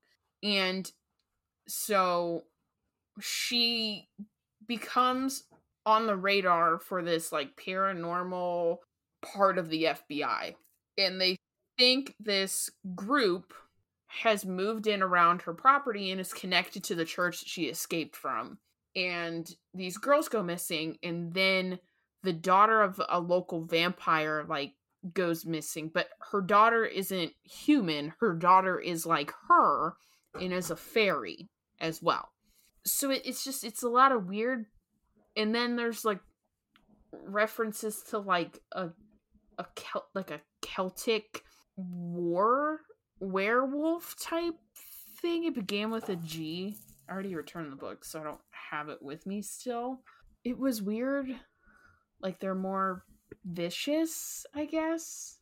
and 0.44 0.92
so 1.68 2.44
she 3.22 4.10
becomes 4.68 5.44
on 5.86 6.08
the 6.08 6.16
radar 6.16 6.80
for 6.80 7.02
this 7.04 7.32
like 7.32 7.56
paranormal 7.56 8.78
part 9.22 9.58
of 9.58 9.70
the 9.70 9.84
FBI 9.84 10.56
and 10.98 11.20
they 11.20 11.38
think 11.78 12.16
this 12.20 12.70
group 12.96 13.54
has 14.08 14.46
moved 14.46 14.88
in 14.88 15.02
around 15.02 15.42
her 15.42 15.54
property 15.54 16.12
and 16.12 16.22
is 16.22 16.34
connected 16.34 16.84
to 16.84 16.96
the 16.96 17.06
church 17.06 17.40
that 17.40 17.50
she 17.50 17.66
escaped 17.66 18.16
from 18.16 18.58
and 18.96 19.56
these 19.74 19.98
girls 19.98 20.30
go 20.30 20.42
missing 20.42 20.98
and 21.04 21.34
then 21.34 21.80
the 22.24 22.34
daughter 22.34 22.82
of 22.82 23.02
a 23.10 23.20
local 23.20 23.66
vampire 23.66 24.46
like 24.48 24.74
goes 25.14 25.46
missing 25.46 25.92
but 25.94 26.08
her 26.32 26.42
daughter 26.42 26.86
isn't 26.86 27.32
human 27.44 28.14
her 28.20 28.34
daughter 28.34 28.80
is 28.80 29.06
like 29.06 29.32
her 29.48 29.94
and 30.40 30.54
is 30.54 30.72
a 30.72 30.76
fairy 30.76 31.50
as 31.80 32.02
well. 32.02 32.30
So 32.86 33.10
it, 33.10 33.22
it's 33.26 33.44
just 33.44 33.64
it's 33.64 33.84
a 33.84 33.90
lot 33.90 34.12
of 34.12 34.28
weird 34.28 34.66
and 35.36 35.54
then 35.54 35.76
there's 35.76 36.06
like 36.06 36.20
references 37.12 38.04
to 38.10 38.18
like 38.18 38.60
a 38.72 38.90
a 39.58 39.66
Celt, 39.76 40.04
like 40.14 40.32
a 40.32 40.42
celtic 40.62 41.44
war 41.78 42.82
werewolf 43.20 44.16
type 44.20 44.56
thing 45.22 45.46
it 45.46 45.56
began 45.56 45.90
with 45.92 46.10
a 46.10 46.16
g 46.18 46.76
i 47.08 47.14
already 47.14 47.36
returned 47.36 47.72
the 47.72 47.78
book 47.78 48.04
so 48.04 48.20
i 48.20 48.24
don't 48.24 48.42
have 48.72 48.90
it 48.90 49.02
with 49.02 49.26
me 49.26 49.42
still 49.42 50.02
it 50.44 50.58
was 50.58 50.82
weird 50.82 51.34
like 52.22 52.40
they're 52.40 52.56
more 52.56 53.04
vicious, 53.46 54.46
I 54.54 54.66
guess. 54.66 55.38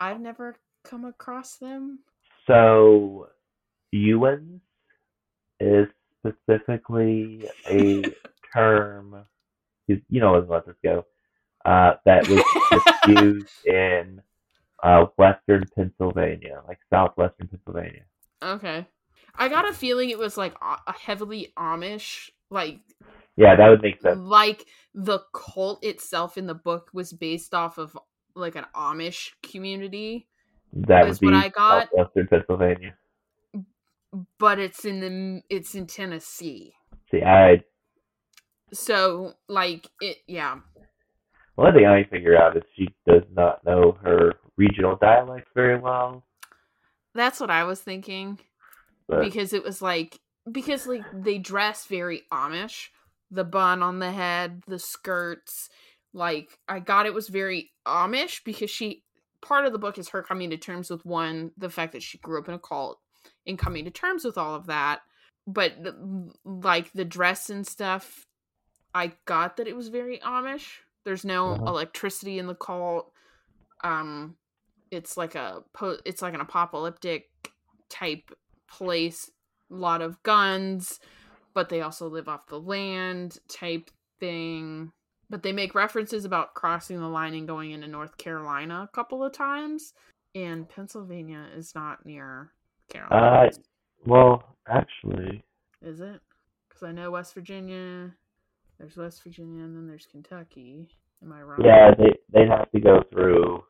I've 0.00 0.20
never 0.20 0.56
come 0.84 1.04
across 1.04 1.56
them. 1.56 2.00
So, 2.46 3.28
Ewans 3.94 4.60
is 5.60 5.88
specifically 6.20 7.48
a 7.68 8.02
term. 8.54 9.24
You 9.88 10.20
know, 10.20 10.34
let's 10.34 10.48
let 10.48 10.66
this 10.66 10.76
go. 10.82 11.06
Uh, 11.64 11.94
that 12.04 12.28
was 12.28 12.42
used 13.08 13.48
in 13.66 14.22
uh, 14.82 15.06
Western 15.16 15.64
Pennsylvania, 15.74 16.62
like 16.66 16.78
Southwestern 16.90 17.48
Pennsylvania. 17.48 18.04
Okay, 18.42 18.86
I 19.34 19.48
got 19.48 19.68
a 19.68 19.72
feeling 19.72 20.10
it 20.10 20.18
was 20.18 20.36
like 20.36 20.54
a 20.62 20.92
heavily 20.92 21.52
Amish, 21.58 22.30
like 22.50 22.80
yeah, 23.38 23.54
that 23.54 23.68
would 23.68 23.82
make 23.82 24.00
sense. 24.02 24.18
Like 24.18 24.66
the 24.94 25.20
cult 25.32 25.84
itself 25.84 26.36
in 26.36 26.46
the 26.46 26.54
book 26.54 26.90
was 26.92 27.12
based 27.12 27.54
off 27.54 27.78
of 27.78 27.96
like 28.34 28.56
an 28.56 28.66
Amish 28.74 29.30
community. 29.44 30.26
That 30.72 31.06
was 31.06 31.20
what 31.20 31.34
I 31.34 31.48
got. 31.48 31.88
Western 31.96 32.26
Pennsylvania. 32.26 32.94
But 34.38 34.58
it's 34.58 34.84
in 34.84 35.00
the 35.00 35.42
it's 35.48 35.76
in 35.76 35.86
Tennessee. 35.86 36.74
See, 37.12 37.22
I. 37.22 37.62
So 38.72 39.34
like 39.48 39.88
it, 40.00 40.18
yeah. 40.26 40.58
One 41.54 41.74
thing 41.74 41.86
I 41.86 42.04
figure 42.04 42.36
out 42.36 42.56
is 42.56 42.62
she 42.76 42.88
does 43.06 43.24
not 43.34 43.64
know 43.64 43.98
her 44.02 44.34
regional 44.56 44.96
dialect 44.96 45.48
very 45.54 45.78
well. 45.78 46.24
That's 47.14 47.40
what 47.40 47.50
I 47.50 47.64
was 47.64 47.80
thinking. 47.80 48.38
But... 49.08 49.22
Because 49.22 49.52
it 49.52 49.64
was 49.64 49.82
like 49.82 50.20
because 50.50 50.86
like 50.86 51.04
they 51.12 51.38
dress 51.38 51.86
very 51.86 52.22
Amish, 52.32 52.88
the 53.30 53.44
bun 53.44 53.82
on 53.82 53.98
the 53.98 54.12
head, 54.12 54.62
the 54.66 54.78
skirts. 54.78 55.68
Like 56.12 56.58
I 56.68 56.80
got 56.80 57.06
it 57.06 57.14
was 57.14 57.28
very 57.28 57.70
Amish 57.86 58.42
because 58.44 58.70
she 58.70 59.02
part 59.40 59.66
of 59.66 59.72
the 59.72 59.78
book 59.78 59.98
is 59.98 60.10
her 60.10 60.22
coming 60.22 60.50
to 60.50 60.56
terms 60.56 60.90
with 60.90 61.04
one 61.04 61.52
the 61.56 61.70
fact 61.70 61.92
that 61.92 62.02
she 62.02 62.18
grew 62.18 62.40
up 62.40 62.48
in 62.48 62.54
a 62.54 62.58
cult 62.58 62.98
and 63.46 63.58
coming 63.58 63.84
to 63.84 63.90
terms 63.90 64.24
with 64.24 64.38
all 64.38 64.54
of 64.54 64.66
that. 64.66 65.00
But 65.46 65.76
like 66.44 66.92
the 66.92 67.04
dress 67.04 67.48
and 67.48 67.66
stuff, 67.66 68.26
I 68.98 69.12
got 69.24 69.56
that 69.56 69.68
it 69.68 69.76
was 69.76 69.88
very 69.88 70.18
Amish. 70.18 70.66
There's 71.04 71.24
no 71.24 71.52
uh-huh. 71.52 71.66
electricity 71.66 72.38
in 72.38 72.46
the 72.46 72.54
cult. 72.54 73.12
Um, 73.82 74.36
it's 74.90 75.16
like 75.16 75.34
a 75.34 75.62
po- 75.72 75.98
it's 76.04 76.22
like 76.22 76.34
an 76.34 76.40
apocalyptic 76.40 77.30
type 77.88 78.30
place. 78.68 79.30
A 79.70 79.74
lot 79.74 80.02
of 80.02 80.22
guns 80.22 80.98
but 81.58 81.70
they 81.70 81.80
also 81.80 82.08
live 82.08 82.28
off 82.28 82.46
the 82.46 82.60
land 82.60 83.38
type 83.48 83.90
thing, 84.20 84.92
but 85.28 85.42
they 85.42 85.50
make 85.50 85.74
references 85.74 86.24
about 86.24 86.54
crossing 86.54 87.00
the 87.00 87.08
line 87.08 87.34
and 87.34 87.48
going 87.48 87.72
into 87.72 87.88
North 87.88 88.16
Carolina 88.16 88.88
a 88.88 88.94
couple 88.94 89.24
of 89.24 89.32
times, 89.32 89.92
and 90.36 90.68
Pennsylvania 90.68 91.46
is 91.56 91.74
not 91.74 92.06
near 92.06 92.52
Carolina. 92.88 93.48
Uh, 93.48 93.50
well, 94.06 94.56
actually, 94.68 95.42
is 95.82 95.98
it? 95.98 96.20
Because 96.68 96.84
I 96.84 96.92
know 96.92 97.10
West 97.10 97.34
Virginia. 97.34 98.14
There's 98.78 98.96
West 98.96 99.22
Virginia, 99.24 99.64
and 99.64 99.76
then 99.76 99.86
there's 99.88 100.06
Kentucky. 100.10 100.88
Am 101.22 101.32
I 101.32 101.42
wrong? 101.42 101.60
yeah, 101.64 101.90
they 101.98 102.14
they 102.32 102.46
have 102.46 102.70
to 102.70 102.80
go 102.80 103.02
through 103.12 103.62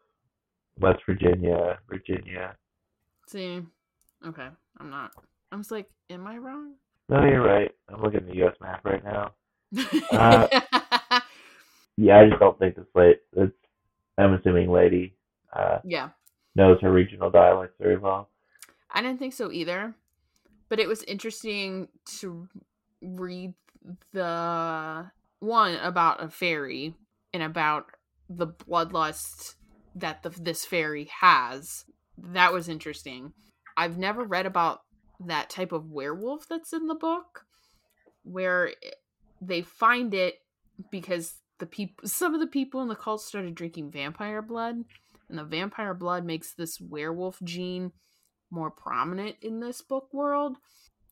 West 0.80 1.00
Virginia, 1.06 1.78
Virginia. 1.88 2.54
See, 3.26 3.62
okay, 4.26 4.48
I'm 4.78 4.90
not. 4.90 5.12
I 5.50 5.56
was 5.56 5.70
like, 5.70 5.88
am 6.10 6.26
I 6.26 6.36
wrong? 6.36 6.74
No, 7.08 7.24
you're 7.24 7.42
right. 7.42 7.70
I'm 7.88 8.02
looking 8.02 8.20
at 8.20 8.26
the 8.26 8.36
U.S. 8.36 8.54
map 8.60 8.84
right 8.84 9.02
now. 9.04 9.32
Uh, 10.12 10.48
Yeah, 12.00 12.20
I 12.20 12.28
just 12.28 12.38
don't 12.38 12.56
think 12.60 12.76
this 12.76 12.86
late. 12.94 13.18
It's 13.36 13.52
I'm 14.16 14.34
assuming 14.34 14.70
lady 14.70 15.16
uh, 15.52 15.78
yeah, 15.84 16.10
knows 16.54 16.78
her 16.80 16.92
regional 16.92 17.28
dialects 17.28 17.74
very 17.80 17.98
well. 17.98 18.28
I 18.90 19.02
didn't 19.02 19.18
think 19.18 19.32
so 19.34 19.50
either. 19.50 19.94
But 20.68 20.78
it 20.78 20.86
was 20.86 21.02
interesting 21.04 21.88
to 22.20 22.46
read 23.02 23.54
the 24.12 25.10
one 25.40 25.76
about 25.76 26.22
a 26.22 26.28
fairy 26.28 26.94
and 27.32 27.42
about 27.42 27.86
the 28.28 28.46
bloodlust 28.46 29.54
that 29.94 30.22
the, 30.22 30.30
this 30.30 30.64
fairy 30.64 31.10
has. 31.20 31.84
That 32.16 32.52
was 32.52 32.68
interesting. 32.68 33.32
I've 33.76 33.98
never 33.98 34.24
read 34.24 34.46
about 34.46 34.80
that 35.20 35.50
type 35.50 35.72
of 35.72 35.90
werewolf 35.90 36.46
that's 36.48 36.72
in 36.72 36.86
the 36.86 36.94
book 36.94 37.44
where 38.22 38.72
they 39.40 39.62
find 39.62 40.14
it 40.14 40.34
because 40.90 41.34
the 41.58 41.66
people 41.66 42.08
some 42.08 42.34
of 42.34 42.40
the 42.40 42.46
people 42.46 42.82
in 42.82 42.88
the 42.88 42.94
cult 42.94 43.20
started 43.20 43.54
drinking 43.54 43.90
vampire 43.90 44.42
blood 44.42 44.76
and 45.28 45.38
the 45.38 45.44
vampire 45.44 45.94
blood 45.94 46.24
makes 46.24 46.54
this 46.54 46.80
werewolf 46.80 47.38
gene 47.42 47.92
more 48.50 48.70
prominent 48.70 49.36
in 49.42 49.60
this 49.60 49.82
book 49.82 50.08
world 50.12 50.56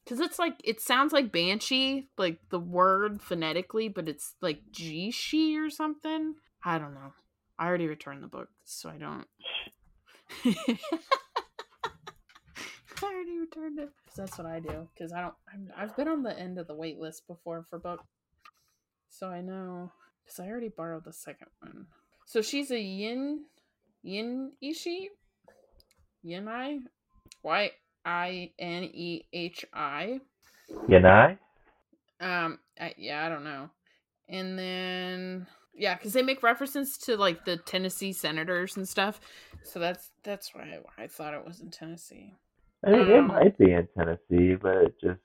because 0.07 0.21
it's 0.21 0.39
like 0.39 0.55
it 0.63 0.81
sounds 0.81 1.13
like 1.13 1.33
banshee 1.33 2.09
like 2.17 2.39
the 2.51 2.61
word 2.61 3.21
phonetically 3.21 3.89
but 3.89 4.09
it's 4.09 4.35
like 4.41 4.61
jishi 4.73 5.57
or 5.59 5.69
something. 5.69 6.37
I 6.65 6.79
don't 6.79 6.95
know. 6.95 7.13
I 7.59 7.67
already 7.67 7.87
returned 7.89 8.23
the 8.23 8.29
book 8.29 8.49
so 8.65 8.89
i 8.89 8.97
don't 8.99 9.27
i 10.45 10.75
already 13.03 13.39
returned 13.39 13.79
it. 13.79 13.91
'Cause 14.07 14.15
that's 14.17 14.39
what 14.39 14.47
i 14.47 14.61
do 14.61 14.89
because 14.95 15.13
i 15.13 15.21
don't 15.21 15.35
I'm, 15.53 15.73
i've 15.77 15.97
been 15.97 16.09
on 16.09 16.23
the 16.23 16.39
end 16.39 16.59
of 16.59 16.67
the 16.67 16.75
wait 16.75 16.99
list 16.99 17.27
before 17.27 17.65
for 17.69 17.79
book 17.79 18.03
so 19.11 19.29
i 19.29 19.41
know 19.41 19.91
because 20.25 20.41
i 20.41 20.47
already 20.49 20.69
borrowed 20.69 21.05
the 21.05 21.13
second 21.13 21.49
one. 21.61 21.87
So 22.27 22.43
she's 22.43 22.71
a 22.71 22.79
yin 22.81 23.45
yin 24.03 24.53
ishi 24.61 25.11
yin 26.23 26.45
yinai? 26.45 26.79
Y 27.43 27.71
i 28.07 28.53
n 28.59 28.85
e 28.85 29.27
h 29.33 29.67
i 29.75 30.21
Yanai? 30.89 31.39
um, 32.21 32.59
I, 32.81 32.95
yeah, 32.97 33.27
I 33.27 33.29
don't 33.29 33.45
know. 33.45 33.69
And 34.29 34.59
then 34.59 35.47
yeah, 35.75 35.95
because 35.95 36.13
they 36.15 36.23
make 36.23 36.43
references 36.43 36.97
to 36.99 37.17
like 37.17 37.45
the 37.45 37.57
Tennessee 37.59 38.13
senators 38.13 38.77
and 38.77 38.89
stuff. 38.89 39.21
So 39.63 39.79
that's 39.79 40.11
that's 40.23 40.55
why 40.55 40.81
I, 40.99 41.05
I 41.05 41.07
thought 41.09 41.35
it 41.35 41.45
was 41.45 41.61
in 41.61 41.71
Tennessee. 41.71 42.35
I 42.87 42.91
mean, 42.91 43.09
it 43.11 43.23
Um, 43.23 43.29
might 43.29 43.59
be 43.59 43.73
in 43.73 43.89
Tennessee, 43.97 44.55
but 44.55 44.77
it's 44.77 45.01
just 45.03 45.21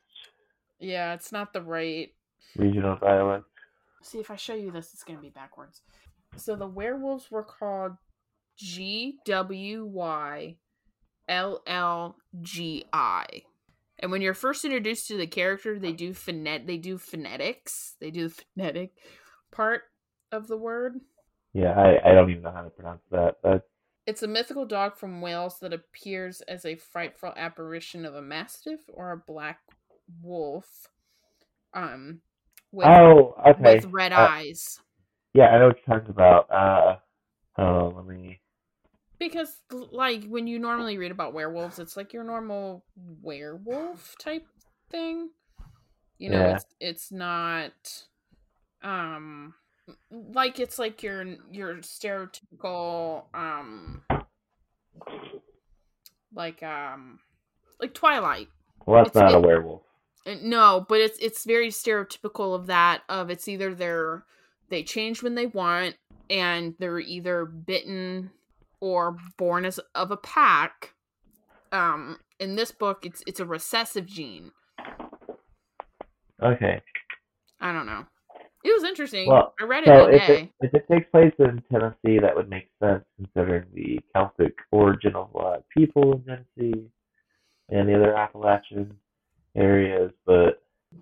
Yeah, 0.80 1.14
it's 1.14 1.32
not 1.32 1.54
the 1.54 1.62
right. 1.62 2.10
regional 2.56 2.98
dialect. 2.98 3.46
See 4.04 4.20
if 4.20 4.32
I 4.32 4.36
show 4.36 4.56
you 4.56 4.72
this, 4.72 4.94
it's 4.94 5.04
gonna 5.04 5.20
be 5.20 5.30
backwards. 5.30 5.82
So 6.38 6.56
the 6.56 6.68
werewolves 6.68 7.30
were 7.30 7.44
called 7.44 7.94
G 8.58 9.20
W 9.26 9.86
Y 9.86 10.58
L 11.32 11.64
L 11.66 12.18
G 12.42 12.86
I. 12.94 13.26
And 13.98 14.12
when 14.12 14.22
you're 14.22 14.34
first 14.34 14.66
introduced 14.66 15.08
to 15.08 15.18
the 15.18 15.28
character, 15.28 15.80
they 15.80 15.94
do 15.94 16.12
phonet 16.12 16.68
they 16.68 16.78
do 16.78 16.98
phonetics. 16.98 17.96
They 18.00 18.12
do 18.12 18.28
the 18.28 18.44
phonetic 18.56 18.92
part 19.52 19.84
of 20.32 20.48
the 20.48 20.58
word. 20.58 21.00
Yeah, 21.54 21.72
I, 21.72 22.12
I 22.12 22.14
don't 22.14 22.30
even 22.30 22.44
know 22.44 22.52
how 22.52 22.64
to 22.64 22.70
pronounce 22.70 23.02
that. 23.12 23.38
That's 23.44 23.64
It's 24.06 24.24
a 24.24 24.28
mythical 24.28 24.66
dog 24.66 24.98
from 24.98 25.22
Wales 25.22 25.60
that 25.62 25.74
appears 25.74 26.42
as 26.42 26.66
a 26.66 26.76
frightful 26.76 27.34
apparition 27.38 28.06
of 28.06 28.16
a 28.16 28.22
mastiff 28.22 28.82
or 28.94 29.12
a 29.12 29.18
black 29.18 29.60
wolf. 30.22 30.88
Um 31.74 32.22
with, 32.72 32.88
oh, 32.88 33.36
okay. 33.50 33.76
with 33.76 33.86
red 33.86 34.14
Uh, 34.14 34.28
eyes. 34.30 34.80
Yeah, 35.34 35.48
I 35.48 35.60
know 35.60 35.68
what 35.68 35.78
you're 35.86 35.98
talking 35.98 36.12
about. 36.12 36.52
Uh, 36.52 36.96
oh, 37.58 37.94
let 37.96 38.06
me. 38.06 38.40
Because 39.22 39.56
like 39.70 40.26
when 40.26 40.48
you 40.48 40.58
normally 40.58 40.98
read 40.98 41.12
about 41.12 41.36
werewolves, 41.36 41.78
it's 41.78 41.96
like 41.96 42.12
your 42.12 42.24
normal 42.24 42.84
werewolf 43.22 44.16
type 44.18 44.48
thing. 44.90 45.30
You 46.18 46.32
know, 46.32 46.40
Yeah. 46.40 46.56
it's 46.56 46.66
it's 46.80 47.12
not 47.12 48.06
um 48.82 49.54
like 50.10 50.60
it's 50.60 50.80
like 50.80 51.04
your 51.04 51.24
your 51.52 51.76
stereotypical 51.82 53.26
um 53.36 54.02
like 56.34 56.64
um 56.64 57.20
like 57.80 57.94
Twilight. 57.94 58.48
Well, 58.88 59.04
that's 59.04 59.16
It's- 59.16 59.32
not 59.32 59.38
a 59.38 59.40
werewolf. 59.48 59.84
Uh, 60.26 60.36
No, 60.42 60.84
but 60.90 61.00
it's 61.00 61.20
it's 61.20 61.46
very 61.46 61.70
stereotypical 61.70 62.56
of 62.56 62.66
that 62.66 63.04
of 63.08 63.30
it's 63.30 63.48
either 63.48 63.76
they're 63.76 64.26
they 64.70 64.82
change 64.82 65.22
when 65.22 65.36
they 65.36 65.46
want 65.46 65.96
and 66.28 66.74
they're 66.80 67.00
either 67.00 67.46
bitten 67.46 68.32
or 68.82 69.16
born 69.38 69.66
as 69.66 69.80
of 69.96 70.12
a 70.12 70.18
pack. 70.18 70.94
Um 71.72 72.20
in 72.40 72.56
this 72.56 72.72
book 72.72 73.06
it's 73.06 73.24
it's 73.26 73.40
a 73.40 73.46
recessive 73.46 74.06
gene. 74.06 74.52
Okay. 76.44 76.82
I 77.60 77.72
don't 77.72 77.86
know. 77.86 78.06
It 78.64 78.70
was 78.70 78.84
interesting. 78.84 79.28
Well, 79.28 79.54
I 79.60 79.64
read 79.64 79.84
it 79.84 79.88
So 79.88 80.06
if 80.08 80.30
it, 80.30 80.50
if 80.62 80.74
it 80.74 80.86
takes 80.92 81.10
place 81.10 81.34
in 81.40 81.64
Tennessee, 81.72 82.20
that 82.20 82.36
would 82.36 82.50
make 82.50 82.70
sense 82.82 83.04
considering 83.18 83.66
the 83.74 84.00
Celtic 84.14 84.56
origin 84.72 85.16
of 85.16 85.30
a 85.34 85.38
lot 85.38 85.58
of 85.58 85.70
people 85.70 86.14
in 86.14 86.24
Tennessee 86.24 86.90
and 87.70 87.90
the 87.90 87.96
other 87.96 88.16
Appalachian 88.16 88.96
areas. 89.56 90.12
But 90.26 90.62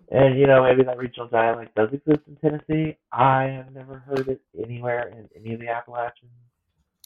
and 0.10 0.40
you 0.40 0.48
know 0.48 0.64
maybe 0.64 0.84
that 0.84 0.98
regional 0.98 1.28
dialect 1.28 1.76
does 1.76 1.90
exist 1.92 2.22
in 2.28 2.38
Tennessee. 2.38 2.98
I 3.12 3.44
have 3.44 3.74
never 3.74 4.00
heard 4.00 4.30
it 4.30 4.42
anywhere 4.62 5.10
in 5.10 5.28
any 5.36 5.54
of 5.54 5.60
the 5.60 5.68
Appalachians 5.68 6.32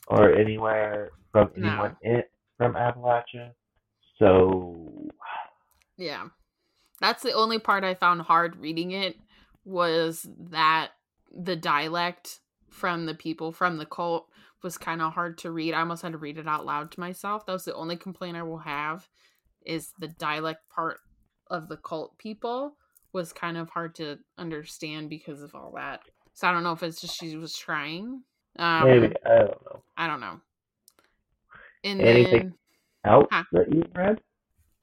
or 0.08 0.34
anywhere 0.34 1.12
from 1.32 1.52
No. 1.56 1.70
anyone 1.70 1.98
in 2.02 2.24
from 2.58 2.74
Appalachia. 2.74 3.54
So 4.20 5.10
Yeah. 5.98 6.30
That's 7.00 7.24
the 7.24 7.34
only 7.34 7.60
part 7.60 7.84
I 7.84 7.96
found 7.96 8.22
hard 8.22 8.56
reading 8.58 8.92
it 8.92 9.18
was 9.66 10.28
that 10.50 10.92
the 11.32 11.56
dialect 11.56 12.40
from 12.70 13.06
the 13.06 13.16
people 13.16 13.52
from 13.52 13.78
the 13.78 13.86
cult 13.86 14.28
was 14.62 14.78
kind 14.78 15.02
of 15.02 15.14
hard 15.14 15.38
to 15.40 15.52
read. 15.52 15.74
I 15.74 15.80
almost 15.82 16.02
had 16.02 16.14
to 16.14 16.18
read 16.18 16.38
it 16.38 16.48
out 16.48 16.66
loud 16.66 16.92
to 16.92 17.00
myself. 17.00 17.46
That 17.46 17.52
was 17.54 17.66
the 17.66 17.76
only 17.76 17.98
complaint 17.98 18.38
I 18.38 18.44
will 18.44 18.60
have 18.60 19.08
is 19.66 19.92
the 20.00 20.08
dialect 20.08 20.62
part 20.70 21.00
of 21.50 21.68
the 21.68 21.78
cult 21.78 22.18
people 22.18 22.78
was 23.12 23.34
kind 23.34 23.58
of 23.58 23.70
hard 23.70 23.96
to 23.96 24.18
understand 24.38 25.10
because 25.10 25.42
of 25.42 25.54
all 25.54 25.74
that. 25.76 26.02
So 26.34 26.48
I 26.48 26.52
don't 26.52 26.64
know 26.64 26.72
if 26.72 26.82
it's 26.82 27.02
just 27.02 27.20
she 27.20 27.36
was 27.36 27.56
trying. 27.56 28.24
Um, 28.58 28.88
maybe 28.88 29.16
I 29.26 29.30
don't 29.40 29.66
know. 29.66 29.84
I 29.98 30.08
don't 30.08 30.20
know. 30.20 30.40
And 31.84 32.02
Anything- 32.02 32.32
then 32.50 32.58
Else 33.06 33.28
Huh. 33.32 33.44
that 33.52 33.74
you 33.74 33.84
read? 33.94 34.22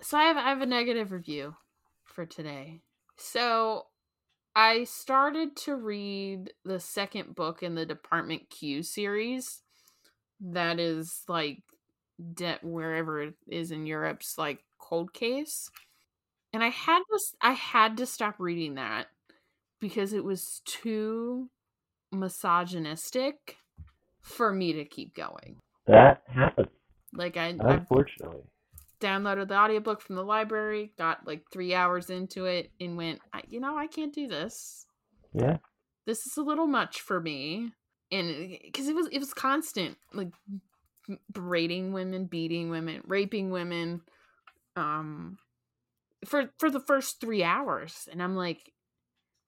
so 0.02 0.18
I 0.18 0.24
have 0.24 0.36
I 0.36 0.48
have 0.50 0.60
a 0.60 0.66
negative 0.66 1.12
review 1.12 1.56
for 2.04 2.26
today. 2.26 2.82
So 3.16 3.86
I 4.54 4.84
started 4.84 5.56
to 5.58 5.76
read 5.76 6.52
the 6.64 6.80
second 6.80 7.34
book 7.34 7.62
in 7.62 7.74
the 7.76 7.86
Department 7.86 8.50
Q 8.50 8.82
series. 8.82 9.62
That 10.40 10.78
is 10.80 11.22
like 11.28 11.62
de- 12.34 12.58
wherever 12.62 13.22
it 13.22 13.34
is 13.46 13.70
in 13.70 13.86
Europe's 13.86 14.36
like 14.36 14.64
cold 14.78 15.12
case. 15.14 15.70
And 16.52 16.62
I 16.64 16.68
had 16.68 16.98
to 17.10 17.18
I 17.40 17.52
had 17.52 17.96
to 17.98 18.06
stop 18.06 18.34
reading 18.38 18.74
that 18.74 19.06
because 19.80 20.12
it 20.12 20.24
was 20.24 20.60
too 20.66 21.48
misogynistic 22.12 23.56
for 24.22 24.52
me 24.52 24.72
to 24.74 24.84
keep 24.84 25.14
going. 25.14 25.56
That 25.86 26.22
happens, 26.26 26.68
Like 27.12 27.36
I 27.36 27.54
I 27.60 27.74
unfortunately. 27.74 28.42
downloaded 29.00 29.48
the 29.48 29.56
audiobook 29.56 30.00
from 30.00 30.16
the 30.16 30.22
library, 30.24 30.92
got 30.98 31.26
like 31.26 31.44
three 31.52 31.74
hours 31.74 32.10
into 32.10 32.44
it, 32.46 32.70
and 32.80 32.96
went, 32.96 33.20
I, 33.32 33.42
you 33.48 33.60
know, 33.60 33.76
I 33.76 33.86
can't 33.86 34.14
do 34.14 34.26
this. 34.28 34.86
Yeah. 35.34 35.58
This 36.06 36.26
is 36.26 36.36
a 36.36 36.42
little 36.42 36.66
much 36.66 37.00
for 37.00 37.20
me, 37.20 37.72
and 38.10 38.58
because 38.64 38.88
it 38.88 38.94
was 38.94 39.08
it 39.12 39.18
was 39.18 39.32
constant, 39.34 39.96
like 40.12 40.30
berating 41.32 41.92
women, 41.92 42.26
beating 42.26 42.70
women, 42.70 43.02
raping 43.06 43.50
women, 43.50 44.02
um, 44.76 45.38
for 46.24 46.50
for 46.58 46.70
the 46.70 46.80
first 46.80 47.20
three 47.20 47.42
hours, 47.42 48.08
and 48.10 48.22
I'm 48.22 48.34
like, 48.36 48.72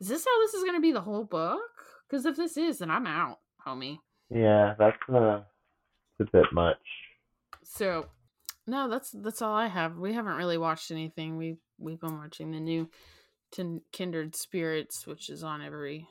is 0.01 0.09
this 0.09 0.25
how 0.25 0.41
this 0.43 0.55
is 0.55 0.63
going 0.65 0.77
to 0.77 0.81
be 0.81 0.93
the 0.93 1.01
whole 1.01 1.25
book? 1.25 1.61
Because 2.09 2.27
if 2.27 2.37
this 2.37 2.57
is, 2.57 2.79
then 2.79 2.91
I'm 2.91 3.07
out, 3.07 3.39
homie. 3.67 3.99
Yeah, 4.33 4.75
that's 4.79 4.97
uh, 5.13 5.41
a 6.21 6.25
bit 6.33 6.47
much. 6.53 6.79
So, 7.65 8.07
no, 8.67 8.89
that's 8.89 9.11
that's 9.11 9.43
all 9.43 9.55
I 9.55 9.67
have. 9.67 9.97
We 9.97 10.15
haven't 10.15 10.37
really 10.37 10.59
watched 10.59 10.91
anything. 10.91 11.37
We 11.37 11.57
we've 11.79 12.01
been 12.01 12.17
watching 12.17 12.51
the 12.53 12.61
new 12.61 12.89
Tin- 13.51 13.83
Kindred 13.93 14.35
Spirits, 14.35 15.07
which 15.07 15.29
is 15.29 15.45
on 15.45 15.63
every 15.63 16.09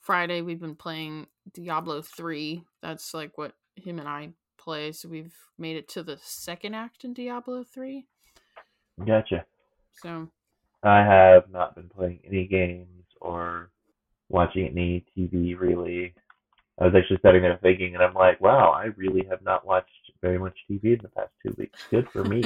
Friday. 0.00 0.42
We've 0.42 0.60
been 0.60 0.76
playing 0.76 1.26
Diablo 1.52 2.02
three. 2.02 2.64
That's 2.82 3.14
like 3.14 3.38
what 3.38 3.52
him 3.76 3.98
and 3.98 4.08
I 4.08 4.30
play. 4.58 4.92
So 4.92 5.08
we've 5.08 5.34
made 5.58 5.76
it 5.76 5.88
to 5.90 6.02
the 6.02 6.18
second 6.22 6.74
act 6.74 7.04
in 7.04 7.14
Diablo 7.14 7.64
three. 7.64 8.06
Gotcha. 9.04 9.44
So 10.02 10.28
I 10.82 10.98
have 10.98 11.50
not 11.50 11.74
been 11.74 11.88
playing 11.88 12.20
any 12.26 12.46
games 12.46 13.04
or 13.20 13.70
watching 14.28 14.66
any 14.66 15.04
TV 15.16 15.58
really. 15.58 16.14
I 16.80 16.86
was 16.86 16.94
actually 16.96 17.20
sitting 17.24 17.42
there 17.42 17.58
thinking, 17.62 17.94
and 17.94 18.02
I'm 18.02 18.14
like, 18.14 18.40
wow, 18.40 18.70
I 18.70 18.86
really 18.96 19.24
have 19.30 19.42
not 19.42 19.66
watched 19.66 19.90
very 20.20 20.38
much 20.38 20.56
TV 20.68 20.94
in 20.94 21.00
the 21.02 21.08
past 21.08 21.30
two 21.42 21.54
weeks. 21.56 21.78
Good 21.90 22.08
for 22.10 22.24
me. 22.24 22.42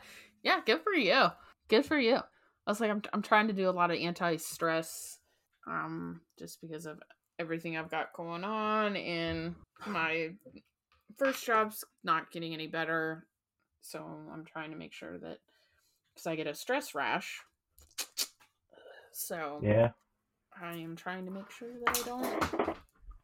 yeah, 0.42 0.60
good 0.64 0.82
for 0.82 0.92
you. 0.92 1.26
Good 1.68 1.84
for 1.84 1.98
you. 1.98 2.16
I 2.16 2.70
was 2.70 2.80
like, 2.80 2.90
I'm 2.90 3.02
I'm 3.12 3.22
trying 3.22 3.48
to 3.48 3.52
do 3.52 3.68
a 3.68 3.72
lot 3.72 3.90
of 3.90 3.98
anti 3.98 4.36
stress, 4.36 5.18
um, 5.66 6.20
just 6.38 6.60
because 6.60 6.86
of 6.86 7.00
everything 7.38 7.76
I've 7.76 7.90
got 7.90 8.12
going 8.12 8.44
on, 8.44 8.96
and 8.96 9.56
my 9.86 10.30
first 11.16 11.44
job's 11.44 11.84
not 12.04 12.30
getting 12.30 12.54
any 12.54 12.68
better, 12.68 13.26
so 13.80 14.04
I'm 14.32 14.44
trying 14.44 14.70
to 14.70 14.76
make 14.76 14.92
sure 14.92 15.18
that 15.18 15.38
because 16.14 16.26
I 16.26 16.36
get 16.36 16.46
a 16.46 16.54
stress 16.54 16.94
rash. 16.94 17.40
So 19.12 19.60
Yeah. 19.62 19.90
I 20.60 20.76
am 20.76 20.94
trying 20.94 21.24
to 21.24 21.30
make 21.30 21.50
sure 21.50 21.68
that 21.84 21.98
I 21.98 22.02
don't 22.02 22.76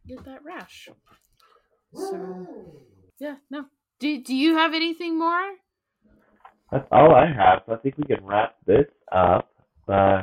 get 0.06 0.24
that 0.24 0.44
rash. 0.44 0.88
So 1.94 2.46
yeah, 3.18 3.36
no. 3.50 3.66
Do 4.00 4.22
do 4.22 4.34
you 4.34 4.56
have 4.56 4.74
anything 4.74 5.18
more? 5.18 5.54
That's 6.70 6.88
all 6.90 7.14
I 7.14 7.26
have. 7.26 7.62
So 7.66 7.74
I 7.74 7.76
think 7.76 7.98
we 7.98 8.04
can 8.04 8.24
wrap 8.24 8.56
this 8.66 8.86
up. 9.12 9.50
Uh, 9.86 10.22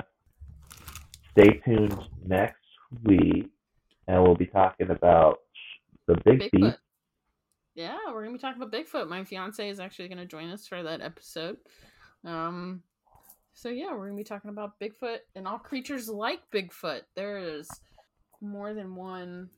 stay 1.31 1.61
tuned 1.63 1.97
next 2.25 2.55
week, 3.03 3.49
and 4.07 4.23
we'll 4.23 4.35
be 4.35 4.47
talking 4.47 4.89
about 4.89 5.39
the 6.07 6.15
big 6.25 6.41
Bigfoot. 6.41 6.51
beast. 6.51 6.77
Yeah, 7.75 7.97
we're 8.11 8.23
gonna 8.23 8.33
be 8.33 8.39
talking 8.39 8.61
about 8.61 8.73
Bigfoot. 8.73 9.07
My 9.07 9.23
fiance 9.23 9.69
is 9.69 9.79
actually 9.79 10.09
gonna 10.09 10.25
join 10.25 10.49
us 10.49 10.67
for 10.67 10.81
that 10.81 11.01
episode. 11.01 11.57
Um, 12.25 12.81
so 13.53 13.69
yeah, 13.69 13.91
we're 13.93 14.07
gonna 14.07 14.17
be 14.17 14.23
talking 14.23 14.49
about 14.49 14.79
Bigfoot 14.79 15.19
and 15.35 15.47
all 15.47 15.59
creatures 15.59 16.09
like 16.09 16.41
Bigfoot. 16.51 17.01
There 17.15 17.37
is 17.37 17.69
more 18.41 18.73
than 18.73 18.95
one 18.95 19.49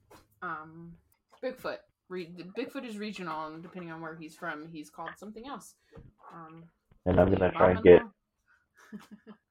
um 0.41 0.93
Bigfoot. 1.43 1.77
Re- 2.09 2.33
Bigfoot 2.57 2.85
is 2.85 2.97
regional, 2.97 3.47
and 3.47 3.63
depending 3.63 3.91
on 3.91 4.01
where 4.01 4.15
he's 4.15 4.35
from, 4.35 4.67
he's 4.67 4.89
called 4.89 5.11
something 5.17 5.47
else. 5.47 5.75
Um, 6.33 6.65
And 7.05 7.19
I'm 7.19 7.31
gonna 7.31 7.51
try 7.51 7.71
and 7.71 7.83
get 7.83 8.01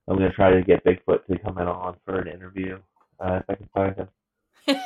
I'm 0.08 0.16
gonna 0.16 0.32
try 0.32 0.52
to 0.52 0.62
get 0.62 0.84
Bigfoot 0.84 1.26
to 1.26 1.38
come 1.38 1.58
in 1.58 1.66
on 1.68 1.96
for 2.04 2.18
an 2.20 2.28
interview 2.28 2.78
uh, 3.20 3.40
if 3.40 3.44
I 3.50 3.54
can 3.56 3.68
find 3.74 3.96
him. 3.96 4.08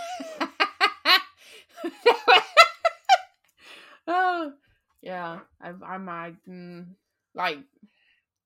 oh 4.08 4.52
yeah 5.02 5.40
I've, 5.60 5.82
i'm 5.82 6.08
I, 6.08 6.32
mm, 6.48 6.86
like 7.34 7.58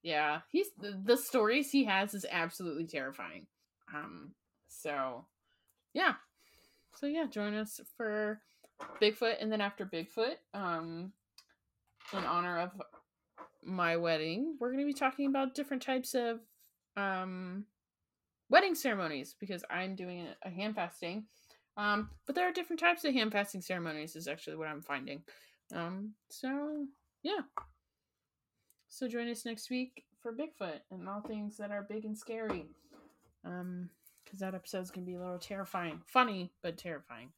yeah 0.03 0.41
he's 0.51 0.69
the, 0.81 1.01
the 1.05 1.17
stories 1.17 1.71
he 1.71 1.85
has 1.85 2.15
is 2.15 2.27
absolutely 2.31 2.87
terrifying 2.87 3.47
um 3.95 4.33
so 4.69 5.27
yeah 5.92 6.14
so 6.94 7.07
yeah 7.07 7.27
join 7.27 7.55
us 7.55 7.81
for 7.96 8.40
bigfoot 9.01 9.35
and 9.40 9.51
then 9.51 9.61
after 9.61 9.85
bigfoot 9.85 10.37
um 10.55 11.12
in 12.12 12.24
honor 12.24 12.59
of 12.59 12.70
my 13.64 13.96
wedding 13.96 14.57
we're 14.61 14.72
going 14.72 14.81
to 14.81 14.87
be 14.87 14.92
talking 14.92 15.27
about 15.27 15.55
different 15.55 15.83
types 15.83 16.14
of 16.14 16.40
um 16.96 17.64
wedding 18.51 18.74
ceremonies 18.74 19.35
because 19.38 19.64
i'm 19.70 19.94
doing 19.94 20.27
a, 20.44 20.51
hand 20.51 20.74
fasting 20.74 21.24
um, 21.79 22.11
but 22.27 22.35
there 22.35 22.46
are 22.46 22.53
different 22.53 22.81
types 22.81 23.05
of 23.05 23.14
hand 23.14 23.31
fasting 23.31 23.62
ceremonies, 23.62 24.16
is 24.16 24.27
actually 24.27 24.57
what 24.57 24.66
I'm 24.66 24.83
finding. 24.83 25.22
Um, 25.72 26.12
so 26.29 26.87
yeah. 27.22 27.42
So 28.88 29.07
join 29.07 29.29
us 29.31 29.44
next 29.44 29.70
week 29.70 30.05
for 30.20 30.33
Bigfoot 30.33 30.81
and 30.90 31.09
all 31.09 31.20
things 31.20 31.57
that 31.59 31.70
are 31.70 31.87
big 31.88 32.05
and 32.05 32.18
scary. 32.18 32.66
Um, 33.44 33.90
because 34.29 34.41
that 34.41 34.55
episode's 34.55 34.91
gonna 34.91 35.07
be 35.07 35.14
a 35.14 35.19
little 35.19 35.38
terrifying, 35.38 36.03
funny 36.07 36.53
but 36.62 36.77
terrifying. 36.77 37.31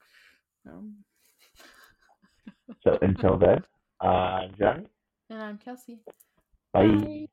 Um, 0.69 1.05
So 2.83 2.99
until 3.03 3.37
then, 3.37 3.63
I'm 4.01 4.55
Johnny. 4.59 4.87
and 5.29 5.43
I'm 5.43 5.59
Kelsey. 5.59 6.01
Bye. 6.73 6.87
Bye. 6.87 7.27